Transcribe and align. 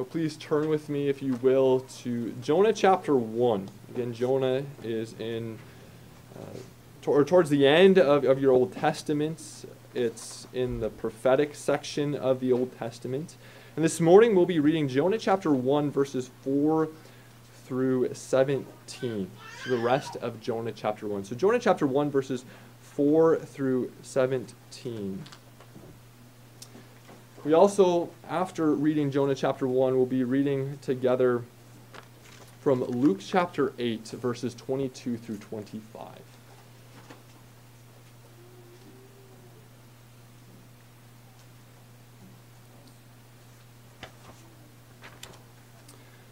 So 0.00 0.04
please 0.04 0.38
turn 0.38 0.70
with 0.70 0.88
me, 0.88 1.10
if 1.10 1.20
you 1.20 1.34
will, 1.42 1.80
to 1.98 2.32
Jonah 2.40 2.72
chapter 2.72 3.14
1. 3.14 3.68
Again, 3.90 4.14
Jonah 4.14 4.62
is 4.82 5.14
in, 5.18 5.58
uh, 6.34 6.56
to- 7.02 7.10
or 7.10 7.22
towards 7.22 7.50
the 7.50 7.66
end 7.66 7.98
of, 7.98 8.24
of 8.24 8.40
your 8.40 8.50
Old 8.50 8.72
Testament. 8.72 9.66
It's 9.92 10.46
in 10.54 10.80
the 10.80 10.88
prophetic 10.88 11.54
section 11.54 12.14
of 12.14 12.40
the 12.40 12.50
Old 12.50 12.74
Testament. 12.78 13.36
And 13.76 13.84
this 13.84 14.00
morning 14.00 14.34
we'll 14.34 14.46
be 14.46 14.58
reading 14.58 14.88
Jonah 14.88 15.18
chapter 15.18 15.52
1, 15.52 15.90
verses 15.90 16.30
4 16.44 16.88
through 17.66 18.14
17. 18.14 19.30
So 19.62 19.70
the 19.70 19.76
rest 19.76 20.16
of 20.16 20.40
Jonah 20.40 20.72
chapter 20.72 21.08
1. 21.08 21.24
So 21.24 21.36
Jonah 21.36 21.58
chapter 21.58 21.86
1, 21.86 22.10
verses 22.10 22.46
4 22.80 23.36
through 23.36 23.92
17. 24.00 25.22
We 27.42 27.54
also, 27.54 28.10
after 28.28 28.74
reading 28.74 29.10
Jonah 29.10 29.34
chapter 29.34 29.66
1, 29.66 29.96
will 29.96 30.04
be 30.04 30.24
reading 30.24 30.78
together 30.82 31.42
from 32.60 32.84
Luke 32.84 33.20
chapter 33.20 33.72
8, 33.78 34.08
verses 34.08 34.54
22 34.54 35.16
through 35.16 35.38
25. 35.38 36.18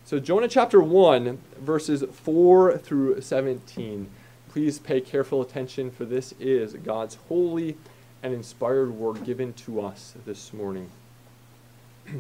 So, 0.04 0.18
Jonah 0.18 0.48
chapter 0.48 0.82
1, 0.82 1.38
verses 1.58 2.04
4 2.12 2.77
through 2.77 3.22
17. 3.22 4.10
Please 4.50 4.78
pay 4.78 5.00
careful 5.00 5.40
attention, 5.40 5.90
for 5.90 6.04
this 6.04 6.34
is 6.38 6.74
God's 6.74 7.14
holy 7.28 7.78
and 8.22 8.32
inspired 8.34 8.90
word 8.90 9.24
given 9.24 9.52
to 9.54 9.80
us 9.80 10.14
this 10.27 10.52
morning. 10.52 10.90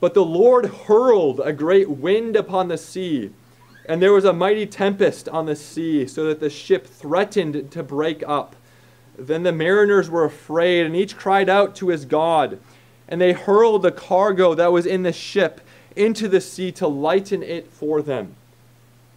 but 0.00 0.14
the 0.14 0.24
Lord 0.24 0.66
hurled 0.66 1.40
a 1.40 1.52
great 1.52 1.88
wind 1.88 2.36
upon 2.36 2.68
the 2.68 2.78
sea, 2.78 3.30
and 3.86 4.02
there 4.02 4.12
was 4.12 4.24
a 4.24 4.32
mighty 4.32 4.66
tempest 4.66 5.28
on 5.28 5.46
the 5.46 5.56
sea, 5.56 6.06
so 6.06 6.24
that 6.24 6.40
the 6.40 6.50
ship 6.50 6.86
threatened 6.86 7.70
to 7.70 7.82
break 7.82 8.22
up. 8.26 8.54
Then 9.18 9.42
the 9.42 9.52
mariners 9.52 10.08
were 10.10 10.24
afraid, 10.24 10.86
and 10.86 10.94
each 10.94 11.16
cried 11.16 11.48
out 11.48 11.74
to 11.76 11.88
his 11.88 12.04
God. 12.04 12.60
And 13.08 13.20
they 13.20 13.32
hurled 13.32 13.82
the 13.82 13.90
cargo 13.90 14.54
that 14.54 14.70
was 14.72 14.86
in 14.86 15.02
the 15.02 15.12
ship 15.12 15.60
into 15.96 16.28
the 16.28 16.40
sea 16.40 16.70
to 16.72 16.86
lighten 16.86 17.42
it 17.42 17.66
for 17.72 18.02
them. 18.02 18.36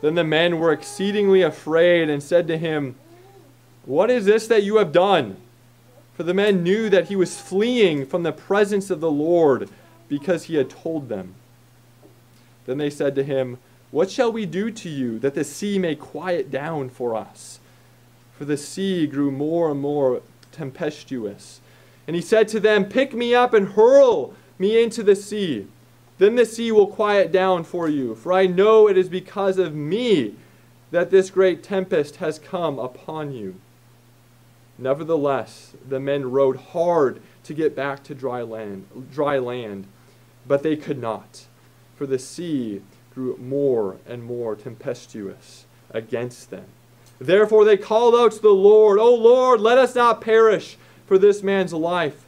Then 0.00 0.14
the 0.14 0.24
men 0.24 0.58
were 0.58 0.72
exceedingly 0.72 1.42
afraid 1.42 2.08
and 2.08 2.22
said 2.22 2.46
to 2.48 2.58
him, 2.58 2.94
What 3.84 4.10
is 4.10 4.24
this 4.24 4.46
that 4.46 4.62
you 4.62 4.76
have 4.76 4.92
done? 4.92 5.36
For 6.14 6.22
the 6.22 6.34
men 6.34 6.62
knew 6.62 6.90
that 6.90 7.08
he 7.08 7.16
was 7.16 7.40
fleeing 7.40 8.04
from 8.06 8.22
the 8.22 8.32
presence 8.32 8.90
of 8.90 9.00
the 9.00 9.10
Lord 9.10 9.68
because 10.08 10.44
he 10.44 10.56
had 10.56 10.70
told 10.70 11.08
them. 11.08 11.34
Then 12.66 12.78
they 12.78 12.90
said 12.90 13.14
to 13.14 13.24
him, 13.24 13.58
What 13.90 14.10
shall 14.10 14.32
we 14.32 14.46
do 14.46 14.70
to 14.70 14.88
you 14.88 15.18
that 15.20 15.34
the 15.34 15.44
sea 15.44 15.78
may 15.78 15.94
quiet 15.94 16.50
down 16.50 16.90
for 16.90 17.14
us? 17.14 17.60
For 18.36 18.44
the 18.44 18.56
sea 18.56 19.06
grew 19.06 19.30
more 19.30 19.70
and 19.70 19.80
more 19.80 20.22
tempestuous. 20.52 21.60
And 22.06 22.16
he 22.16 22.22
said 22.22 22.48
to 22.48 22.60
them, 22.60 22.84
Pick 22.84 23.14
me 23.14 23.34
up 23.34 23.54
and 23.54 23.68
hurl 23.68 24.34
me 24.58 24.82
into 24.82 25.02
the 25.02 25.16
sea. 25.16 25.66
Then 26.18 26.34
the 26.34 26.44
sea 26.44 26.72
will 26.72 26.88
quiet 26.88 27.30
down 27.30 27.64
for 27.64 27.88
you, 27.88 28.14
for 28.14 28.32
I 28.32 28.46
know 28.46 28.88
it 28.88 28.98
is 28.98 29.08
because 29.08 29.56
of 29.58 29.74
me 29.74 30.34
that 30.90 31.10
this 31.10 31.30
great 31.30 31.62
tempest 31.62 32.16
has 32.16 32.38
come 32.38 32.78
upon 32.78 33.32
you. 33.32 33.54
Nevertheless, 34.78 35.72
the 35.88 36.00
men 36.00 36.30
rowed 36.30 36.56
hard 36.56 37.20
to 37.44 37.54
get 37.54 37.74
back 37.74 38.02
to 38.04 38.14
dry 38.14 38.42
land, 38.42 38.86
dry 39.12 39.38
land, 39.38 39.86
but 40.46 40.62
they 40.62 40.76
could 40.76 41.00
not, 41.00 41.46
for 41.96 42.06
the 42.06 42.18
sea 42.18 42.82
grew 43.14 43.36
more 43.36 43.96
and 44.06 44.22
more 44.22 44.54
tempestuous 44.54 45.66
against 45.90 46.50
them. 46.50 46.66
Therefore 47.20 47.64
they 47.64 47.76
called 47.76 48.14
out 48.14 48.32
to 48.32 48.42
the 48.42 48.50
Lord, 48.50 48.98
O 48.98 49.12
Lord, 49.14 49.60
let 49.60 49.78
us 49.78 49.94
not 49.94 50.20
perish 50.20 50.76
for 51.06 51.18
this 51.18 51.42
man's 51.42 51.72
life 51.72 52.27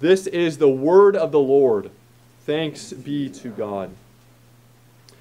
This 0.00 0.26
is 0.26 0.56
the 0.56 0.68
word 0.68 1.14
of 1.14 1.30
the 1.30 1.38
Lord. 1.38 1.90
Thanks 2.46 2.94
be 2.94 3.28
to 3.28 3.50
God. 3.50 3.90
At 5.10 5.14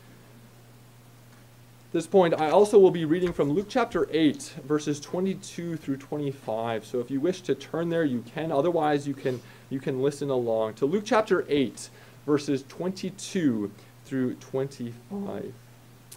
this 1.91 2.07
point, 2.07 2.33
I 2.39 2.49
also 2.49 2.79
will 2.79 2.91
be 2.91 3.03
reading 3.03 3.33
from 3.33 3.51
Luke 3.51 3.67
chapter 3.67 4.07
8, 4.09 4.55
verses 4.63 5.01
22 5.01 5.75
through 5.75 5.97
25. 5.97 6.85
So 6.85 7.01
if 7.01 7.11
you 7.11 7.19
wish 7.19 7.41
to 7.41 7.55
turn 7.55 7.89
there, 7.89 8.05
you 8.05 8.23
can. 8.33 8.53
Otherwise, 8.53 9.05
you 9.05 9.13
can, 9.13 9.41
you 9.69 9.81
can 9.81 10.01
listen 10.01 10.29
along 10.29 10.75
to 10.75 10.85
Luke 10.85 11.03
chapter 11.05 11.45
8, 11.49 11.89
verses 12.25 12.63
22 12.69 13.69
through 14.05 14.35
25. 14.35 15.53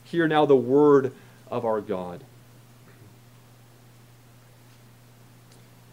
Hear 0.05 0.29
now 0.29 0.47
the 0.47 0.55
word 0.55 1.13
of 1.51 1.65
our 1.65 1.81
God. 1.81 2.23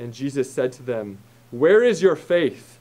And 0.00 0.14
Jesus 0.14 0.50
said 0.50 0.72
to 0.72 0.82
them, 0.82 1.18
Where 1.50 1.84
is 1.84 2.00
your 2.00 2.16
faith? 2.16 2.78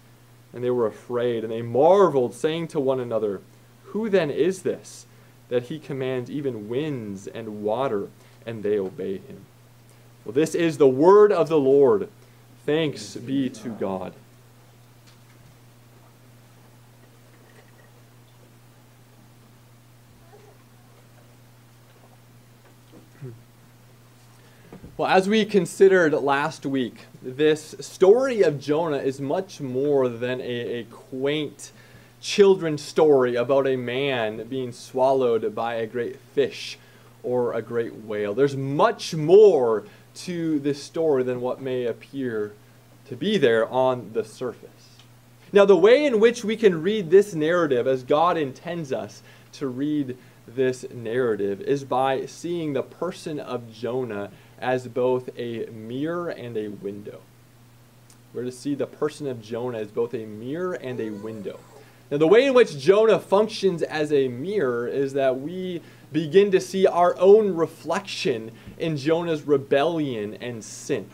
And 0.54 0.63
they 0.63 0.69
were 0.71 0.88
afraid, 0.88 1.44
and 1.44 1.51
they 1.51 1.62
marveled, 1.62 2.33
saying 2.33 2.69
to 2.69 2.80
one 2.80 3.01
another, 3.01 3.42
Who 3.88 4.10
then 4.10 4.31
is 4.31 4.62
this, 4.62 5.06
that 5.50 5.63
he 5.63 5.80
commands 5.80 6.31
even 6.31 6.69
winds 6.69 7.27
and 7.27 7.62
water, 7.62 8.07
and 8.45 8.63
they 8.63 8.80
obey 8.80 9.18
him? 9.18 9.45
Well, 10.24 10.31
this 10.33 10.56
is 10.56 10.77
the 10.77 10.88
word 10.88 11.33
of 11.33 11.50
the 11.50 11.60
Lord. 11.60 12.07
Thanks 12.66 13.16
be 13.18 13.50
to 13.50 13.69
God. 13.69 14.13
Well, 25.00 25.07
as 25.07 25.30
we 25.30 25.46
considered 25.46 26.12
last 26.12 26.66
week, 26.66 27.06
this 27.24 27.74
story 27.80 28.42
of 28.42 28.60
Jonah 28.60 28.98
is 28.98 29.22
much 29.22 29.62
more 29.62 30.10
than 30.10 30.42
a, 30.42 30.44
a 30.44 30.84
quaint 30.84 31.72
children's 32.19 32.81
story 32.81 33.36
about 33.36 33.66
a 33.66 33.78
man 33.78 34.46
being 34.50 34.74
swallowed 34.74 35.56
by 35.56 35.75
a 35.75 35.88
great 35.88 36.18
fish 36.34 36.78
or 37.24 37.54
a 37.54 37.62
great 37.62 37.96
whale. 37.96 38.34
There's 38.34 38.57
much 38.57 39.16
more 39.16 39.86
to 40.16 40.60
this 40.60 40.84
story 40.84 41.24
than 41.24 41.40
what 41.40 41.62
may 41.62 41.86
appear 41.86 42.52
to 43.07 43.16
be 43.16 43.38
there 43.38 43.69
on 43.69 44.12
the 44.12 44.25
surface. 44.25 44.98
Now, 45.54 45.63
the 45.63 45.78
way 45.78 46.06
in 46.06 46.19
which 46.19 46.44
we 46.44 46.57
can 46.57 46.84
read 46.84 47.10
this 47.10 47.34
narrative 47.34 47.88
as 47.88 48.04
God 48.04 48.38
intends 48.38 48.92
us 48.92 49.24
to 49.54 49.68
read 49.69 50.18
this 50.45 50.86
narrative 50.94 51.62
is 51.62 51.86
by 51.86 52.25
seeing 52.25 52.74
the 52.74 52.84
person 52.84 53.40
of 53.40 53.72
Jonah 53.72 54.30
as 54.60 54.88
both 54.88 55.30
a 55.38 55.66
mirror 55.68 56.30
and 56.30 56.56
a 56.58 56.68
window. 56.68 57.22
We're 58.34 58.44
to 58.44 58.52
see 58.52 58.76
the 58.76 58.86
person 58.86 59.28
of 59.28 59.42
Jonah 59.42 59.80
as 59.80 59.90
both 59.90 60.14
a 60.14 60.26
mirror 60.26 60.74
and 60.74 61.00
a 61.00 61.10
window. 61.10 61.60
Now, 62.12 62.18
the 62.18 62.28
way 62.28 62.46
in 62.46 62.54
which 62.54 62.78
Jonah 62.78 63.20
functions 63.20 63.84
as 63.84 64.12
a 64.12 64.28
mirror 64.28 64.88
is 64.88 65.14
that 65.14 65.40
we 65.40 65.82
begin 66.12 66.52
to 66.52 66.60
see 66.60 66.88
our 66.88 67.16
own 67.20 67.56
reflection 67.56 68.52
in 68.78 68.98
Jonah's 68.98 69.44
rebellion 69.44 70.36
and 70.36 70.64
sin. 70.64 71.10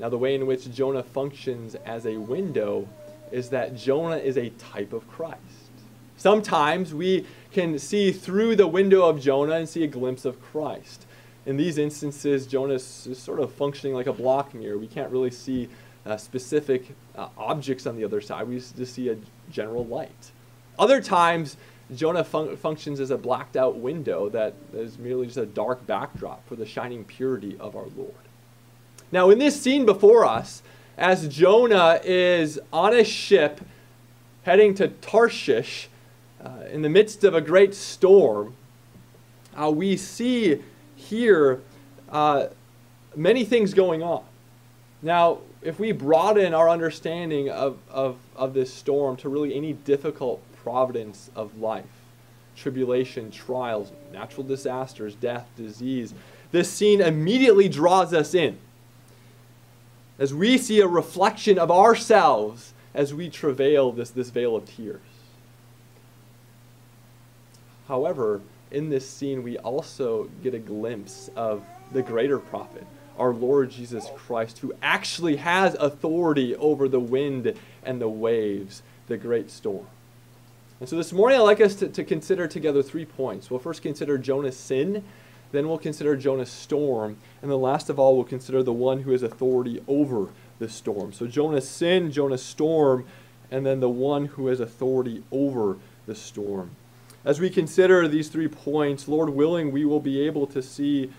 Now, 0.00 0.08
the 0.08 0.18
way 0.18 0.34
in 0.34 0.46
which 0.46 0.72
Jonah 0.72 1.04
functions 1.04 1.76
as 1.84 2.06
a 2.06 2.16
window 2.16 2.88
is 3.30 3.50
that 3.50 3.76
Jonah 3.76 4.16
is 4.16 4.36
a 4.36 4.50
type 4.50 4.92
of 4.92 5.08
Christ. 5.08 5.38
Sometimes 6.16 6.92
we 6.92 7.26
can 7.52 7.78
see 7.78 8.12
through 8.12 8.56
the 8.56 8.66
window 8.66 9.08
of 9.08 9.20
Jonah 9.20 9.54
and 9.54 9.68
see 9.68 9.84
a 9.84 9.88
glimpse 9.88 10.24
of 10.24 10.40
Christ. 10.40 11.06
In 11.44 11.56
these 11.56 11.78
instances, 11.78 12.46
Jonah 12.46 12.74
is 12.74 13.18
sort 13.18 13.40
of 13.40 13.52
functioning 13.52 13.94
like 13.94 14.06
a 14.06 14.12
block 14.12 14.54
mirror. 14.54 14.78
We 14.78 14.86
can't 14.86 15.10
really 15.10 15.30
see 15.30 15.68
uh, 16.06 16.16
specific 16.16 16.94
uh, 17.16 17.28
objects 17.36 17.86
on 17.86 17.96
the 17.96 18.04
other 18.04 18.20
side. 18.20 18.46
We 18.46 18.56
just 18.56 18.94
see 18.94 19.08
a 19.08 19.16
general 19.50 19.84
light. 19.86 20.30
Other 20.78 21.00
times, 21.00 21.56
Jonah 21.94 22.24
fun- 22.24 22.56
functions 22.56 23.00
as 23.00 23.10
a 23.10 23.18
blacked 23.18 23.56
out 23.56 23.76
window 23.76 24.28
that 24.30 24.54
is 24.72 24.98
merely 24.98 25.26
just 25.26 25.38
a 25.38 25.46
dark 25.46 25.86
backdrop 25.86 26.46
for 26.48 26.56
the 26.56 26.66
shining 26.66 27.04
purity 27.04 27.56
of 27.58 27.76
our 27.76 27.86
Lord. 27.96 28.14
Now, 29.10 29.30
in 29.30 29.38
this 29.38 29.60
scene 29.60 29.84
before 29.84 30.24
us, 30.24 30.62
as 30.96 31.28
Jonah 31.28 32.00
is 32.04 32.60
on 32.72 32.94
a 32.94 33.04
ship 33.04 33.60
heading 34.44 34.74
to 34.74 34.88
Tarshish 34.88 35.88
uh, 36.42 36.64
in 36.70 36.82
the 36.82 36.88
midst 36.88 37.24
of 37.24 37.34
a 37.34 37.40
great 37.40 37.74
storm, 37.74 38.54
uh, 39.60 39.70
we 39.70 39.96
see 39.96 40.62
here 41.02 41.60
uh, 42.10 42.46
many 43.16 43.44
things 43.44 43.74
going 43.74 44.02
on. 44.02 44.24
Now, 45.02 45.38
if 45.62 45.78
we 45.78 45.92
broaden 45.92 46.54
our 46.54 46.68
understanding 46.68 47.50
of, 47.50 47.78
of, 47.90 48.16
of 48.36 48.54
this 48.54 48.72
storm 48.72 49.16
to 49.18 49.28
really 49.28 49.54
any 49.54 49.72
difficult 49.72 50.42
providence 50.62 51.30
of 51.34 51.58
life, 51.58 51.84
tribulation, 52.56 53.30
trials, 53.30 53.92
natural 54.12 54.44
disasters, 54.44 55.14
death, 55.14 55.46
disease, 55.56 56.14
this 56.52 56.70
scene 56.70 57.00
immediately 57.00 57.68
draws 57.68 58.12
us 58.12 58.34
in. 58.34 58.58
As 60.18 60.32
we 60.34 60.58
see 60.58 60.80
a 60.80 60.86
reflection 60.86 61.58
of 61.58 61.70
ourselves 61.70 62.74
as 62.94 63.14
we 63.14 63.30
travail 63.30 63.90
this, 63.90 64.10
this 64.10 64.30
vale 64.30 64.54
of 64.54 64.66
tears. 64.66 65.00
However, 67.88 68.40
in 68.72 68.88
this 68.88 69.08
scene, 69.08 69.42
we 69.42 69.58
also 69.58 70.28
get 70.42 70.54
a 70.54 70.58
glimpse 70.58 71.30
of 71.36 71.62
the 71.92 72.02
greater 72.02 72.38
prophet, 72.38 72.86
our 73.18 73.32
Lord 73.32 73.70
Jesus 73.70 74.08
Christ, 74.16 74.58
who 74.58 74.74
actually 74.82 75.36
has 75.36 75.74
authority 75.74 76.56
over 76.56 76.88
the 76.88 76.98
wind 76.98 77.54
and 77.84 78.00
the 78.00 78.08
waves, 78.08 78.82
the 79.06 79.16
great 79.16 79.50
storm. 79.50 79.86
And 80.80 80.88
so 80.88 80.96
this 80.96 81.12
morning, 81.12 81.38
I'd 81.38 81.42
like 81.42 81.60
us 81.60 81.76
to, 81.76 81.88
to 81.88 82.02
consider 82.02 82.48
together 82.48 82.82
three 82.82 83.04
points. 83.04 83.50
We'll 83.50 83.60
first 83.60 83.82
consider 83.82 84.18
Jonah's 84.18 84.56
sin, 84.56 85.04
then 85.52 85.68
we'll 85.68 85.78
consider 85.78 86.16
Jonah's 86.16 86.50
storm, 86.50 87.18
and 87.42 87.50
then 87.50 87.60
last 87.60 87.90
of 87.90 87.98
all, 87.98 88.16
we'll 88.16 88.24
consider 88.24 88.62
the 88.62 88.72
one 88.72 89.02
who 89.02 89.12
has 89.12 89.22
authority 89.22 89.82
over 89.86 90.30
the 90.58 90.68
storm. 90.68 91.12
So 91.12 91.26
Jonah's 91.26 91.68
sin, 91.68 92.10
Jonah's 92.10 92.42
storm, 92.42 93.04
and 93.50 93.66
then 93.66 93.80
the 93.80 93.88
one 93.90 94.26
who 94.26 94.46
has 94.46 94.60
authority 94.60 95.22
over 95.30 95.76
the 96.06 96.14
storm. 96.14 96.70
As 97.24 97.40
we 97.40 97.50
consider 97.50 98.08
these 98.08 98.28
three 98.28 98.48
points, 98.48 99.06
Lord 99.06 99.30
willing, 99.30 99.70
we 99.70 99.84
will 99.84 100.00
be 100.00 100.20
able 100.22 100.46
to 100.48 100.62
see 100.62 101.10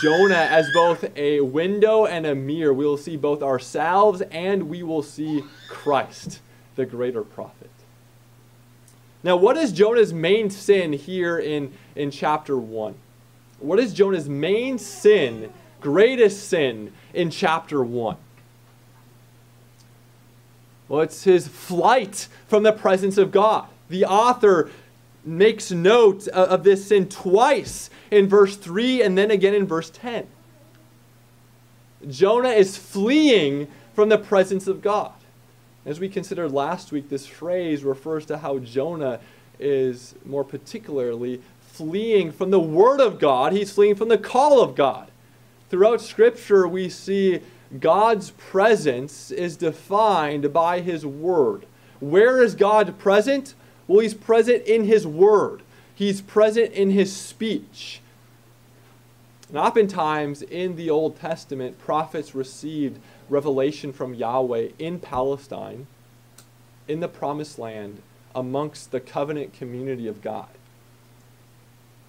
Jonah 0.00 0.34
as 0.34 0.68
both 0.74 1.04
a 1.16 1.40
window 1.40 2.06
and 2.06 2.26
a 2.26 2.34
mirror. 2.34 2.72
We 2.72 2.84
will 2.84 2.96
see 2.96 3.16
both 3.16 3.42
ourselves 3.42 4.22
and 4.30 4.68
we 4.68 4.82
will 4.82 5.02
see 5.02 5.44
Christ, 5.68 6.40
the 6.74 6.84
greater 6.84 7.22
prophet. 7.22 7.70
Now, 9.22 9.36
what 9.36 9.56
is 9.56 9.70
Jonah's 9.70 10.12
main 10.12 10.50
sin 10.50 10.92
here 10.92 11.38
in, 11.38 11.72
in 11.94 12.10
chapter 12.10 12.56
1? 12.56 12.94
What 13.60 13.78
is 13.78 13.94
Jonah's 13.94 14.28
main 14.28 14.78
sin, 14.78 15.52
greatest 15.80 16.48
sin 16.48 16.92
in 17.14 17.30
chapter 17.30 17.84
1? 17.84 18.16
Well, 20.88 21.00
it's 21.00 21.22
his 21.22 21.46
flight 21.46 22.26
from 22.48 22.64
the 22.64 22.72
presence 22.72 23.16
of 23.16 23.30
God. 23.30 23.68
The 23.88 24.04
author 24.04 24.70
makes 25.24 25.70
note 25.70 26.26
of 26.28 26.64
this 26.64 26.86
sin 26.88 27.08
twice 27.08 27.90
in 28.10 28.28
verse 28.28 28.56
3 28.56 29.02
and 29.02 29.16
then 29.16 29.30
again 29.30 29.54
in 29.54 29.66
verse 29.66 29.90
10. 29.90 30.26
Jonah 32.08 32.50
is 32.50 32.76
fleeing 32.76 33.68
from 33.94 34.08
the 34.08 34.18
presence 34.18 34.66
of 34.66 34.82
God. 34.82 35.12
As 35.84 36.00
we 36.00 36.08
considered 36.08 36.52
last 36.52 36.92
week, 36.92 37.08
this 37.08 37.26
phrase 37.26 37.84
refers 37.84 38.26
to 38.26 38.38
how 38.38 38.58
Jonah 38.58 39.20
is 39.58 40.14
more 40.24 40.44
particularly 40.44 41.40
fleeing 41.60 42.30
from 42.32 42.50
the 42.50 42.60
Word 42.60 43.00
of 43.00 43.18
God. 43.18 43.52
He's 43.52 43.72
fleeing 43.72 43.94
from 43.94 44.08
the 44.08 44.18
call 44.18 44.60
of 44.60 44.74
God. 44.74 45.10
Throughout 45.70 46.00
Scripture, 46.00 46.68
we 46.68 46.88
see 46.88 47.40
God's 47.80 48.30
presence 48.32 49.30
is 49.30 49.56
defined 49.56 50.52
by 50.52 50.80
His 50.80 51.06
Word. 51.06 51.66
Where 52.00 52.42
is 52.42 52.54
God 52.54 52.98
present? 52.98 53.54
Well, 53.92 54.00
he's 54.00 54.14
present 54.14 54.64
in 54.64 54.84
his 54.84 55.06
word, 55.06 55.60
he's 55.94 56.22
present 56.22 56.72
in 56.72 56.92
his 56.92 57.14
speech. 57.14 58.00
And 59.50 59.58
oftentimes 59.58 60.40
in 60.40 60.76
the 60.76 60.88
Old 60.88 61.20
Testament, 61.20 61.78
prophets 61.78 62.34
received 62.34 62.98
revelation 63.28 63.92
from 63.92 64.14
Yahweh 64.14 64.68
in 64.78 64.98
Palestine, 64.98 65.88
in 66.88 67.00
the 67.00 67.08
promised 67.08 67.58
land, 67.58 68.00
amongst 68.34 68.92
the 68.92 69.00
covenant 69.00 69.52
community 69.52 70.08
of 70.08 70.22
God. 70.22 70.48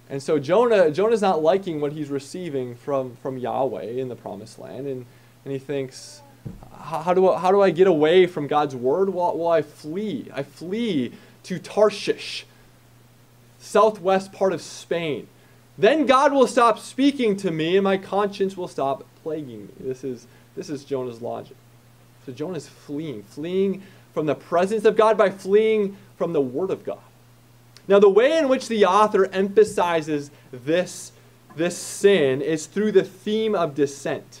And 0.08 0.22
so 0.22 0.38
Jonah, 0.38 0.90
Jonah's 0.90 1.20
not 1.20 1.42
liking 1.42 1.82
what 1.82 1.92
he's 1.92 2.08
receiving 2.08 2.76
from, 2.76 3.16
from 3.16 3.36
Yahweh 3.36 3.88
in 3.88 4.08
the 4.08 4.16
promised 4.16 4.58
land. 4.58 4.86
And, 4.86 5.04
and 5.44 5.52
he 5.52 5.58
thinks, 5.58 6.22
how 6.78 7.12
do, 7.12 7.28
I, 7.28 7.38
how 7.38 7.50
do 7.50 7.60
I 7.60 7.68
get 7.68 7.86
away 7.86 8.26
from 8.26 8.46
God's 8.46 8.74
word? 8.74 9.10
Well, 9.10 9.36
well, 9.36 9.48
I 9.48 9.60
flee. 9.60 10.30
I 10.32 10.42
flee 10.42 11.12
to 11.44 11.58
Tarshish, 11.58 12.46
southwest 13.58 14.32
part 14.32 14.52
of 14.52 14.60
Spain. 14.60 15.28
Then 15.78 16.06
God 16.06 16.32
will 16.32 16.46
stop 16.46 16.78
speaking 16.78 17.36
to 17.38 17.50
me 17.50 17.76
and 17.76 17.84
my 17.84 17.96
conscience 17.96 18.56
will 18.56 18.68
stop 18.68 19.04
plaguing 19.22 19.66
me. 19.66 19.72
This 19.80 20.04
is, 20.04 20.26
this 20.54 20.70
is 20.70 20.84
Jonah's 20.84 21.20
logic. 21.20 21.56
So 22.26 22.32
Jonah 22.32 22.56
is 22.56 22.68
fleeing, 22.68 23.22
fleeing 23.22 23.82
from 24.12 24.26
the 24.26 24.34
presence 24.34 24.84
of 24.84 24.96
God 24.96 25.18
by 25.18 25.30
fleeing 25.30 25.96
from 26.16 26.32
the 26.32 26.40
Word 26.40 26.70
of 26.70 26.84
God. 26.84 26.98
Now, 27.86 27.98
the 27.98 28.08
way 28.08 28.38
in 28.38 28.48
which 28.48 28.68
the 28.68 28.86
author 28.86 29.26
emphasizes 29.26 30.30
this, 30.50 31.12
this 31.54 31.76
sin 31.76 32.40
is 32.40 32.66
through 32.66 32.92
the 32.92 33.04
theme 33.04 33.54
of 33.54 33.74
descent. 33.74 34.40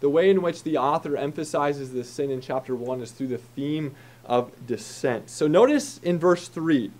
The 0.00 0.08
way 0.08 0.30
in 0.30 0.42
which 0.42 0.62
the 0.62 0.78
author 0.78 1.16
emphasizes 1.16 1.92
this 1.92 2.08
sin 2.08 2.30
in 2.30 2.40
chapter 2.40 2.74
1 2.76 3.00
is 3.00 3.10
through 3.10 3.28
the 3.28 3.38
theme 3.38 3.94
of 4.30 4.52
descent. 4.64 5.28
So 5.28 5.48
notice 5.48 5.98
in 5.98 6.18
verse 6.18 6.46
3 6.48 6.92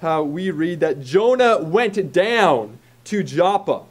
how 0.00 0.22
we 0.24 0.50
read 0.50 0.80
that 0.80 1.02
Jonah 1.02 1.62
went 1.62 2.12
down 2.12 2.78
to 3.04 3.22
Joppa 3.22 3.82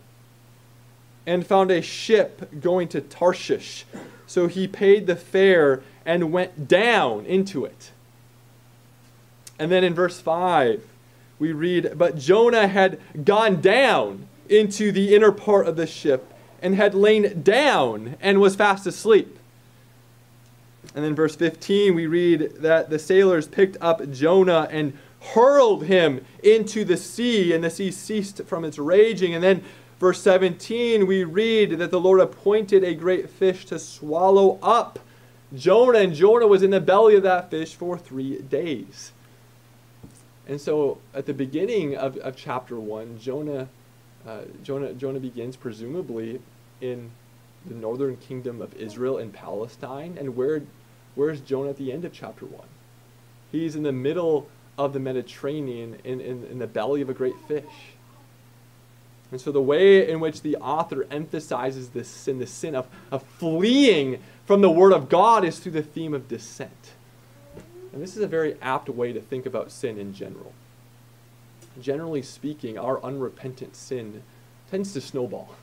and 1.25 1.45
found 1.45 1.71
a 1.71 1.81
ship 1.81 2.59
going 2.59 2.87
to 2.89 2.99
Tarshish. 2.99 3.85
So 4.25 4.47
he 4.47 4.67
paid 4.67 5.05
the 5.05 5.15
fare 5.15 5.83
and 6.05 6.31
went 6.31 6.67
down 6.67 7.25
into 7.25 7.63
it. 7.63 7.91
And 9.59 9.71
then 9.71 9.83
in 9.83 9.93
verse 9.93 10.19
5, 10.19 10.85
we 11.37 11.53
read, 11.53 11.93
But 11.95 12.17
Jonah 12.17 12.67
had 12.67 12.99
gone 13.23 13.61
down 13.61 14.27
into 14.49 14.91
the 14.91 15.15
inner 15.15 15.31
part 15.31 15.67
of 15.67 15.75
the 15.75 15.87
ship 15.87 16.33
and 16.61 16.75
had 16.75 16.95
lain 16.95 17.43
down 17.43 18.15
and 18.19 18.41
was 18.41 18.55
fast 18.55 18.87
asleep. 18.87 19.37
And 20.95 21.03
then 21.03 21.15
verse 21.15 21.35
15, 21.35 21.95
we 21.95 22.07
read 22.07 22.55
that 22.57 22.89
the 22.89 22.99
sailors 22.99 23.47
picked 23.47 23.77
up 23.81 24.11
Jonah 24.11 24.67
and 24.69 24.93
hurled 25.33 25.85
him 25.85 26.25
into 26.43 26.83
the 26.83 26.97
sea, 26.97 27.53
and 27.53 27.63
the 27.63 27.69
sea 27.69 27.91
ceased 27.91 28.43
from 28.45 28.65
its 28.65 28.77
raging. 28.77 29.33
And 29.33 29.43
then, 29.43 29.63
verse 29.99 30.21
17, 30.21 31.07
we 31.07 31.23
read 31.23 31.77
that 31.79 31.91
the 31.91 31.99
Lord 31.99 32.19
appointed 32.19 32.83
a 32.83 32.93
great 32.93 33.29
fish 33.29 33.65
to 33.65 33.79
swallow 33.79 34.59
up 34.61 34.99
Jonah, 35.55 35.99
and 35.99 36.13
Jonah 36.13 36.47
was 36.47 36.63
in 36.63 36.71
the 36.71 36.81
belly 36.81 37.15
of 37.15 37.23
that 37.23 37.51
fish 37.51 37.75
for 37.75 37.97
three 37.97 38.39
days. 38.39 39.11
And 40.47 40.59
so, 40.59 40.97
at 41.13 41.25
the 41.25 41.33
beginning 41.33 41.95
of, 41.95 42.17
of 42.17 42.35
chapter 42.35 42.79
1, 42.79 43.19
Jonah, 43.19 43.67
uh, 44.27 44.41
Jonah, 44.63 44.93
Jonah 44.93 45.19
begins 45.19 45.55
presumably 45.55 46.41
in 46.81 47.11
the 47.65 47.74
northern 47.74 48.17
kingdom 48.17 48.62
of 48.62 48.74
Israel 48.75 49.17
in 49.17 49.32
Palestine. 49.32 50.17
And 50.20 50.36
where, 50.36 50.62
where's 51.15 51.41
Jonah 51.41 51.70
at 51.70 51.77
the 51.77 51.91
end 51.91 52.05
of 52.05 52.13
chapter 52.13 52.46
1? 52.46 52.65
He's 53.51 53.75
in 53.75 53.84
the 53.84 53.91
middle 53.91 54.48
of 54.77 54.93
the 54.93 55.00
Mediterranean 55.00 55.98
in, 56.03 56.20
in, 56.20 56.46
in 56.46 56.60
the 56.60 56.67
belly 56.67 57.01
of 57.01 57.10
a 57.10 57.13
great 57.13 57.36
fish. 57.48 57.63
And 59.32 59.41
so 59.41 59.51
the 59.51 59.62
way 59.62 60.08
in 60.10 60.20
which 60.20 60.41
the 60.41 60.58
author 60.58 61.08
emphasizes 61.10 61.89
this 61.89 62.08
sin, 62.08 62.39
the 62.39 62.48
sin 62.48 62.75
of, 62.75 62.88
of 63.12 63.24
fleeing 63.24 64.22
from 64.46 64.62
the 64.62 64.70
Word 64.70 64.93
of 64.93 65.10
God, 65.10 65.43
is 65.43 65.60
through 65.60 65.72
the 65.72 65.82
theme 65.82 66.13
of 66.13 66.27
descent. 66.27 66.91
And 67.91 68.01
this 68.01 68.15
is 68.15 68.24
a 68.24 68.27
very 68.27 68.58
apt 68.62 68.89
way 68.89 69.13
to 69.13 69.22
think 69.22 69.46
about 69.46 69.72
sin 69.72 69.98
in 69.98 70.13
general. 70.13 70.53
Generally 71.82 72.24
speaking, 72.24 72.77
our 72.77 73.03
unrepentant 73.03 73.75
sin 73.75 74.22
tends 74.70 74.93
to 74.93 75.01
snowball. 75.01 75.55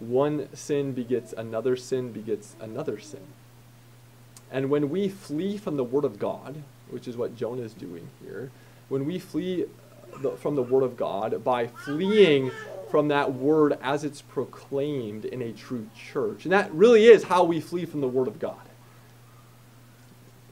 One 0.00 0.48
sin 0.54 0.92
begets 0.92 1.32
another 1.32 1.76
sin, 1.76 2.12
begets 2.12 2.54
another 2.60 2.98
sin. 2.98 3.20
And 4.50 4.70
when 4.70 4.90
we 4.90 5.08
flee 5.08 5.58
from 5.58 5.76
the 5.76 5.84
Word 5.84 6.04
of 6.04 6.18
God, 6.18 6.62
which 6.90 7.08
is 7.08 7.16
what 7.16 7.36
Jonah 7.36 7.62
is 7.62 7.74
doing 7.74 8.08
here, 8.22 8.50
when 8.88 9.04
we 9.04 9.18
flee 9.18 9.64
uh, 9.64 10.18
the, 10.22 10.30
from 10.32 10.54
the 10.54 10.62
Word 10.62 10.82
of 10.82 10.96
God 10.96 11.44
by 11.44 11.66
fleeing 11.66 12.50
from 12.90 13.08
that 13.08 13.34
Word 13.34 13.76
as 13.82 14.04
it's 14.04 14.22
proclaimed 14.22 15.26
in 15.26 15.42
a 15.42 15.52
true 15.52 15.88
church, 15.94 16.44
and 16.44 16.52
that 16.52 16.72
really 16.72 17.04
is 17.04 17.24
how 17.24 17.44
we 17.44 17.60
flee 17.60 17.84
from 17.84 18.00
the 18.00 18.08
Word 18.08 18.28
of 18.28 18.38
God. 18.38 18.56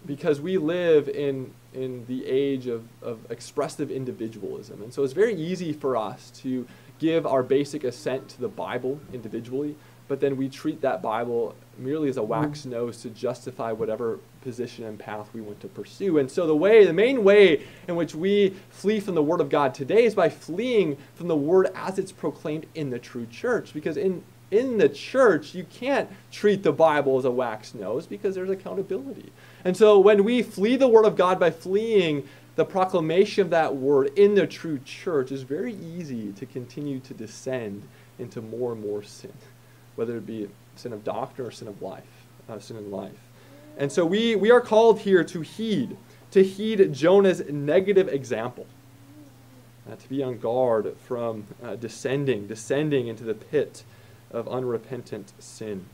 Because 0.04 0.40
we 0.40 0.58
live 0.58 1.08
in, 1.08 1.52
in 1.72 2.04
the 2.06 2.26
age 2.26 2.66
of, 2.66 2.84
of 3.02 3.18
expressive 3.30 3.90
individualism. 3.90 4.82
And 4.82 4.92
so 4.92 5.02
it's 5.02 5.14
very 5.14 5.34
easy 5.34 5.72
for 5.72 5.96
us 5.96 6.30
to 6.42 6.66
give 6.98 7.26
our 7.26 7.42
basic 7.42 7.84
assent 7.84 8.28
to 8.30 8.40
the 8.40 8.48
Bible 8.48 9.00
individually, 9.12 9.76
but 10.08 10.20
then 10.20 10.36
we 10.36 10.48
treat 10.48 10.80
that 10.82 11.02
Bible 11.02 11.54
merely 11.78 12.08
as 12.08 12.16
a 12.16 12.22
wax 12.22 12.62
mm. 12.62 12.70
nose 12.70 13.02
to 13.02 13.10
justify 13.10 13.72
whatever 13.72 14.18
position 14.42 14.84
and 14.84 14.98
path 14.98 15.28
we 15.34 15.40
want 15.40 15.60
to 15.60 15.68
pursue. 15.68 16.18
And 16.18 16.30
so 16.30 16.46
the 16.46 16.56
way, 16.56 16.84
the 16.84 16.92
main 16.92 17.24
way 17.24 17.64
in 17.88 17.96
which 17.96 18.14
we 18.14 18.54
flee 18.70 19.00
from 19.00 19.14
the 19.14 19.22
Word 19.22 19.40
of 19.40 19.48
God 19.48 19.74
today 19.74 20.04
is 20.04 20.14
by 20.14 20.28
fleeing 20.28 20.96
from 21.14 21.28
the 21.28 21.36
Word 21.36 21.68
as 21.74 21.98
it's 21.98 22.12
proclaimed 22.12 22.66
in 22.74 22.90
the 22.90 22.98
true 22.98 23.26
church. 23.26 23.74
Because 23.74 23.96
in 23.96 24.22
in 24.50 24.78
the 24.78 24.88
church, 24.88 25.54
you 25.54 25.64
can't 25.64 26.08
treat 26.30 26.62
the 26.62 26.72
Bible 26.72 27.18
as 27.18 27.24
a 27.24 27.30
wax 27.30 27.74
nose 27.74 28.06
because 28.06 28.34
there's 28.34 28.50
accountability. 28.50 29.32
And 29.64 29.76
so 29.76 29.98
when 29.98 30.22
we 30.22 30.42
flee 30.42 30.76
the 30.76 30.86
Word 30.86 31.04
of 31.04 31.16
God 31.16 31.40
by 31.40 31.50
fleeing 31.50 32.28
the 32.56 32.64
proclamation 32.64 33.42
of 33.42 33.50
that 33.50 33.76
Word 33.76 34.10
in 34.16 34.34
the 34.34 34.46
true 34.46 34.80
church, 34.84 35.30
is 35.30 35.42
very 35.42 35.74
easy 35.74 36.32
to 36.32 36.46
continue 36.46 37.00
to 37.00 37.14
descend 37.14 37.86
into 38.18 38.42
more 38.42 38.72
and 38.72 38.82
more 38.82 39.02
sin 39.02 39.32
whether 39.96 40.18
it 40.18 40.26
be 40.26 40.48
sin 40.76 40.92
of 40.92 41.02
doctrine 41.02 41.48
or 41.48 41.50
sin 41.50 41.66
of 41.66 41.82
life, 41.82 42.04
uh, 42.48 42.58
sin 42.58 42.76
in 42.76 42.90
life. 42.90 43.18
And 43.78 43.90
so 43.90 44.06
we, 44.06 44.36
we 44.36 44.50
are 44.50 44.60
called 44.60 45.00
here 45.00 45.24
to 45.24 45.40
heed, 45.40 45.96
to 46.30 46.44
heed 46.44 46.92
Jonah's 46.92 47.42
negative 47.50 48.08
example, 48.08 48.66
uh, 49.90 49.96
to 49.96 50.08
be 50.08 50.22
on 50.22 50.38
guard 50.38 50.96
from 51.04 51.46
uh, 51.62 51.76
descending, 51.76 52.46
descending 52.46 53.08
into 53.08 53.24
the 53.24 53.34
pit 53.34 53.82
of 54.30 54.48
unrepentant 54.48 55.32
sin. 55.38 55.86